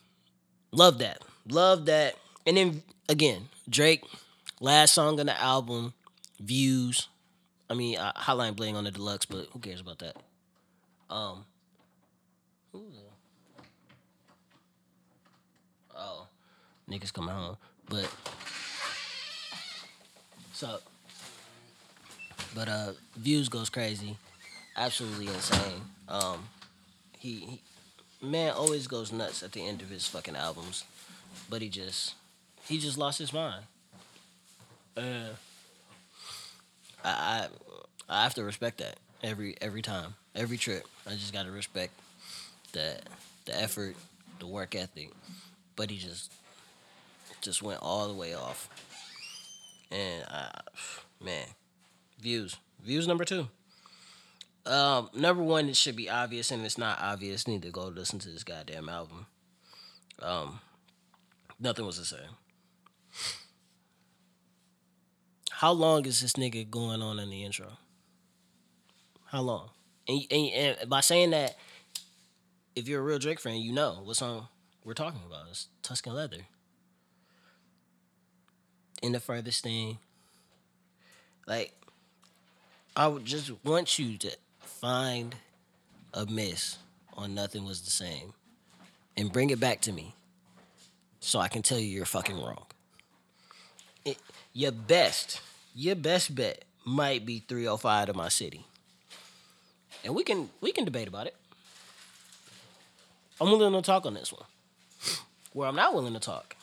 love 0.72 1.00
that, 1.00 1.22
love 1.50 1.86
that. 1.88 2.16
And 2.48 2.56
then 2.56 2.82
again, 3.10 3.50
Drake, 3.70 4.06
last 4.62 4.94
song 4.94 5.20
on 5.20 5.26
the 5.26 5.38
album, 5.38 5.94
views. 6.40 7.10
I 7.70 7.74
mean, 7.74 7.98
Hotline 7.98 8.56
Bling 8.56 8.78
on 8.78 8.86
the 8.86 8.92
deluxe, 8.92 9.26
but 9.26 9.48
who 9.52 9.60
cares 9.60 9.82
about 9.82 10.00
that? 10.00 10.16
Um, 11.10 11.44
the- 12.72 12.80
oh, 15.96 16.28
niggas 16.90 17.14
coming 17.14 17.34
home, 17.34 17.58
but 17.90 18.10
so, 20.54 20.80
but 22.56 22.68
uh, 22.68 22.92
views 23.16 23.50
goes 23.50 23.70
crazy, 23.70 24.18
absolutely 24.76 25.28
insane. 25.28 25.82
Um, 26.08 26.50
he, 27.18 27.36
he 27.40 27.62
man 28.22 28.54
always 28.54 28.88
goes 28.88 29.12
nuts 29.12 29.44
at 29.44 29.52
the 29.54 29.66
end 29.66 29.82
of 29.82 29.90
his 29.90 30.06
fucking 30.08 30.36
albums, 30.36 30.84
but 31.50 31.62
he 31.62 31.70
just 31.70 32.16
he 32.64 32.78
just 32.78 32.98
lost 32.98 33.20
his 33.20 33.34
mind. 33.34 33.64
Uh, 34.98 35.30
I, 37.04 37.10
I 37.10 37.48
I 38.10 38.24
have 38.24 38.34
to 38.36 38.44
respect 38.44 38.80
that 38.80 38.98
every 39.24 39.56
every 39.62 39.82
time, 39.82 40.16
every 40.36 40.58
trip. 40.58 40.86
I 41.08 41.12
just 41.12 41.34
gotta 41.34 41.52
respect 41.52 41.94
that 42.74 43.04
the 43.46 43.60
effort, 43.60 43.96
the 44.40 44.48
work 44.48 44.76
ethic. 44.76 45.12
But 45.76 45.90
he 45.90 45.98
just 45.98 46.32
just 47.42 47.62
went 47.62 47.80
all 47.82 48.08
the 48.08 48.14
way 48.14 48.34
off. 48.34 48.70
And 49.92 50.24
I, 50.30 50.62
man, 51.24 51.48
views, 52.20 52.58
views 52.84 53.08
number 53.08 53.26
two. 53.26 53.48
Um, 54.66 55.10
number 55.16 55.42
one, 55.42 55.70
it 55.70 55.76
should 55.76 55.96
be 55.96 56.10
obvious, 56.10 56.52
and 56.52 56.62
if 56.62 56.68
it's 56.68 56.78
not 56.78 57.00
obvious. 57.02 57.48
Need 57.48 57.64
to 57.64 57.72
go 57.72 57.88
listen 57.88 58.20
to 58.20 58.30
this 58.30 58.44
goddamn 58.44 58.90
album. 58.90 59.26
Um, 60.22 60.60
Nothing 61.60 61.86
was 61.86 61.98
the 61.98 62.06
same. 62.06 62.20
How 65.52 65.72
long 65.72 66.06
is 66.06 66.22
this 66.22 66.34
nigga 66.34 66.70
going 66.70 67.02
on 67.02 67.20
in 67.20 67.30
the 67.30 67.44
intro? 67.44 67.68
How 69.26 69.42
long? 69.42 69.70
And, 70.08 70.22
and, 70.32 70.78
and 70.80 70.90
by 70.90 71.02
saying 71.02 71.32
that, 71.32 71.58
if 72.76 72.88
you're 72.88 73.02
a 73.02 73.04
real 73.04 73.20
Drake 73.20 73.40
fan, 73.40 73.58
you 73.58 73.72
know 73.72 74.00
what 74.04 74.16
song 74.16 74.48
we're 74.84 74.94
talking 74.94 75.22
about. 75.26 75.48
It's 75.50 75.68
Tuscan 75.82 76.14
Leather. 76.14 76.48
In 79.02 79.12
the 79.12 79.20
furthest 79.20 79.64
thing. 79.64 79.98
Like, 81.48 81.74
I 82.96 83.08
would 83.08 83.26
just 83.26 83.52
want 83.64 83.98
you 83.98 84.18
to 84.18 84.36
find 84.60 85.36
a 86.14 86.26
miss 86.26 86.78
on 87.16 87.34
Nothing 87.34 87.66
Was 87.66 87.82
the 87.82 87.92
Same 87.92 88.34
and 89.18 89.32
bring 89.32 89.50
it 89.50 89.60
back 89.60 89.82
to 89.82 89.92
me 89.92 90.16
so 91.20 91.40
I 91.40 91.48
can 91.48 91.62
tell 91.62 91.80
you 91.80 91.88
you're 91.88 92.06
fucking 92.06 92.38
wrong. 92.38 92.66
It, 94.06 94.18
your 94.54 94.72
best, 94.72 95.42
your 95.76 95.96
best 95.96 96.34
bet 96.34 96.64
might 96.86 97.26
be 97.26 97.44
305 97.48 98.08
to 98.08 98.14
my 98.14 98.30
city. 98.30 98.66
And 100.04 100.16
we 100.16 100.24
can 100.24 100.50
we 100.62 100.72
can 100.72 100.86
debate 100.86 101.08
about 101.08 101.28
it. 101.28 101.36
I'm 103.42 103.50
willing 103.52 103.74
to 103.74 103.82
talk 103.82 104.06
on 104.06 104.16
this 104.16 104.34
one. 104.34 104.44
Where 105.54 105.68
I'm 105.68 105.76
not 105.76 105.94
willing 105.94 106.14
to 106.14 106.20
talk 106.20 106.56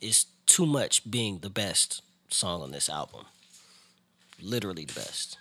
is 0.00 0.26
too 0.46 0.66
much 0.66 1.08
being 1.10 1.38
the 1.38 1.50
best 1.50 2.02
song 2.28 2.62
on 2.62 2.70
this 2.70 2.88
album. 2.88 3.26
Literally 4.40 4.84
the 4.84 4.94
best. 4.94 5.38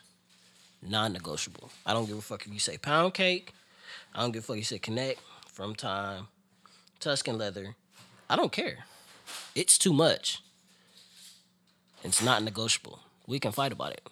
Non-negotiable. 0.81 1.69
I 1.85 1.93
don't 1.93 2.05
give 2.05 2.17
a 2.17 2.21
fuck 2.21 2.45
if 2.45 2.53
you 2.53 2.59
say 2.59 2.77
pound 2.77 3.13
cake. 3.13 3.53
I 4.13 4.21
don't 4.21 4.31
give 4.31 4.43
a 4.43 4.45
fuck 4.45 4.55
if 4.55 4.59
you 4.59 4.65
say 4.65 4.79
connect 4.79 5.21
from 5.47 5.75
time, 5.75 6.27
Tuscan 6.99 7.37
leather. 7.37 7.75
I 8.29 8.35
don't 8.35 8.51
care. 8.51 8.85
It's 9.55 9.77
too 9.77 9.93
much. 9.93 10.41
It's 12.03 12.21
not 12.21 12.43
negotiable. 12.43 12.99
We 13.25 13.39
can 13.39 13.53
fight 13.53 13.71
about 13.71 13.93
it. 13.93 14.07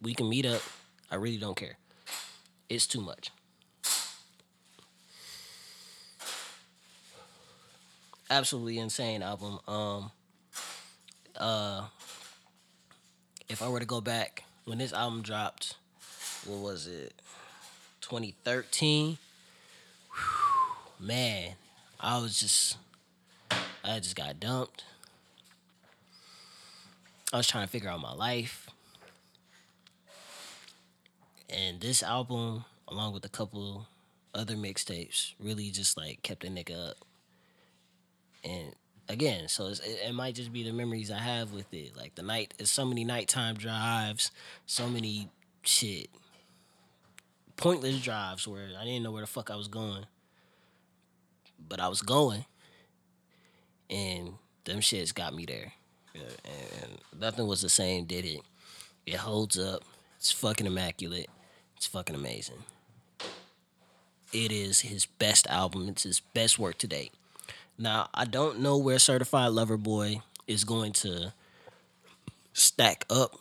We 0.00 0.14
can 0.14 0.28
meet 0.28 0.46
up. 0.46 0.62
I 1.10 1.16
really 1.16 1.38
don't 1.38 1.56
care. 1.56 1.76
It's 2.68 2.86
too 2.86 3.00
much. 3.00 3.30
Absolutely 8.30 8.78
insane 8.78 9.22
album. 9.22 9.58
Um 9.66 10.10
uh 11.36 11.86
if 13.48 13.62
I 13.62 13.68
were 13.68 13.80
to 13.80 13.86
go 13.86 14.00
back 14.00 14.44
when 14.66 14.78
this 14.78 14.92
album 14.92 15.22
dropped, 15.22 15.76
what 16.44 16.58
was 16.58 16.86
it? 16.86 17.14
2013. 18.02 19.18
man, 21.00 21.52
I 22.00 22.18
was 22.18 22.38
just 22.38 22.76
I 23.82 23.98
just 24.00 24.16
got 24.16 24.38
dumped. 24.38 24.84
I 27.32 27.38
was 27.38 27.46
trying 27.46 27.66
to 27.66 27.70
figure 27.70 27.90
out 27.90 28.00
my 28.00 28.12
life. 28.12 28.68
And 31.50 31.80
this 31.80 32.02
album, 32.02 32.64
along 32.86 33.14
with 33.14 33.24
a 33.24 33.28
couple 33.30 33.86
other 34.34 34.54
mixtapes, 34.54 35.32
really 35.40 35.70
just 35.70 35.96
like 35.96 36.22
kept 36.22 36.44
a 36.44 36.48
nigga 36.48 36.90
up. 36.90 37.07
And 38.44 38.74
again, 39.08 39.48
so 39.48 39.66
it, 39.66 39.80
it 39.84 40.14
might 40.14 40.34
just 40.34 40.52
be 40.52 40.62
the 40.62 40.72
memories 40.72 41.10
I 41.10 41.18
have 41.18 41.52
with 41.52 41.72
it. 41.72 41.96
Like 41.96 42.14
the 42.14 42.22
night, 42.22 42.54
it's 42.58 42.70
so 42.70 42.84
many 42.84 43.04
nighttime 43.04 43.56
drives, 43.56 44.30
so 44.66 44.88
many 44.88 45.28
shit, 45.62 46.08
pointless 47.56 48.00
drives 48.00 48.46
where 48.46 48.68
I 48.78 48.84
didn't 48.84 49.02
know 49.02 49.12
where 49.12 49.22
the 49.22 49.26
fuck 49.26 49.50
I 49.50 49.56
was 49.56 49.68
going, 49.68 50.06
but 51.68 51.80
I 51.80 51.88
was 51.88 52.02
going, 52.02 52.44
and 53.90 54.34
them 54.64 54.80
shits 54.80 55.14
got 55.14 55.34
me 55.34 55.44
there. 55.44 55.72
Yeah, 56.14 56.22
and 56.82 56.98
nothing 57.20 57.46
was 57.46 57.62
the 57.62 57.68
same. 57.68 58.04
Did 58.04 58.24
it? 58.24 58.40
It 59.06 59.16
holds 59.16 59.58
up. 59.58 59.82
It's 60.16 60.32
fucking 60.32 60.66
immaculate. 60.66 61.28
It's 61.76 61.86
fucking 61.86 62.16
amazing. 62.16 62.64
It 64.32 64.52
is 64.52 64.80
his 64.80 65.06
best 65.06 65.46
album. 65.46 65.88
It's 65.88 66.02
his 66.02 66.20
best 66.20 66.58
work 66.58 66.76
to 66.78 66.86
date. 66.86 67.12
Now, 67.78 68.08
I 68.12 68.24
don't 68.24 68.58
know 68.58 68.76
where 68.76 68.98
Certified 68.98 69.52
Lover 69.52 69.76
Boy 69.76 70.20
is 70.48 70.64
going 70.64 70.92
to 70.94 71.32
stack 72.52 73.04
up 73.08 73.36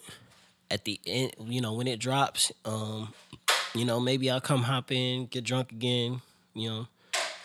at 0.70 0.86
the 0.86 1.00
end, 1.08 1.32
you 1.40 1.60
know, 1.60 1.74
when 1.74 1.88
it 1.88 2.00
drops. 2.00 2.52
Um, 2.64 3.14
you 3.74 3.84
know, 3.84 4.00
maybe 4.00 4.30
I'll 4.30 4.40
come 4.40 4.62
hop 4.62 4.92
in, 4.92 5.26
get 5.26 5.44
drunk 5.44 5.72
again, 5.72 6.22
you 6.54 6.70
know, 6.70 6.88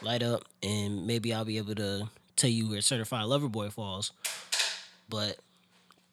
light 0.02 0.22
up, 0.22 0.44
and 0.62 1.06
maybe 1.06 1.32
I'll 1.32 1.46
be 1.46 1.56
able 1.56 1.74
to 1.76 2.10
tell 2.36 2.50
you 2.50 2.68
where 2.68 2.82
Certified 2.82 3.24
Lover 3.24 3.48
Boy 3.48 3.70
falls. 3.70 4.12
But 5.08 5.38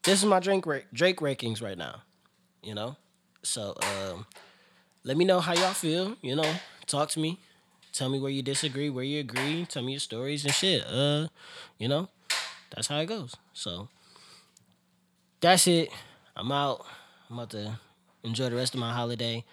this 0.03 0.19
is 0.19 0.25
my 0.25 0.39
Drake 0.39 0.63
Drake 0.93 1.19
rankings 1.19 1.61
right 1.61 1.77
now, 1.77 2.03
you 2.63 2.73
know. 2.73 2.95
So 3.43 3.75
um, 3.81 4.25
let 5.03 5.17
me 5.17 5.25
know 5.25 5.41
how 5.41 5.53
y'all 5.53 5.73
feel. 5.73 6.15
You 6.21 6.37
know, 6.37 6.53
talk 6.87 7.09
to 7.09 7.19
me. 7.19 7.37
Tell 7.91 8.09
me 8.09 8.19
where 8.19 8.31
you 8.31 8.41
disagree, 8.41 8.89
where 8.89 9.03
you 9.03 9.19
agree. 9.19 9.65
Tell 9.65 9.83
me 9.83 9.93
your 9.93 9.99
stories 9.99 10.45
and 10.45 10.53
shit. 10.53 10.85
Uh, 10.85 11.27
you 11.77 11.87
know, 11.87 12.07
that's 12.73 12.87
how 12.87 12.99
it 12.99 13.07
goes. 13.07 13.35
So 13.53 13.89
that's 15.41 15.67
it. 15.67 15.89
I'm 16.35 16.51
out. 16.51 16.85
I'm 17.29 17.37
about 17.37 17.49
to 17.51 17.79
enjoy 18.23 18.49
the 18.49 18.55
rest 18.55 18.73
of 18.73 18.79
my 18.79 18.93
holiday. 18.93 19.43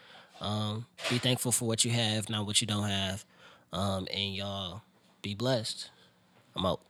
Um, 0.40 0.87
be 1.09 1.18
thankful 1.18 1.53
for 1.53 1.66
what 1.66 1.85
you 1.85 1.90
have, 1.92 2.29
not 2.29 2.46
what 2.46 2.61
you 2.61 2.66
don't 2.66 2.88
have. 2.88 3.25
Um, 3.72 4.07
and 4.12 4.35
y'all 4.35 4.83
be 5.22 5.35
blessed. 5.35 5.90
I'm 6.55 6.66
out. 6.66 6.81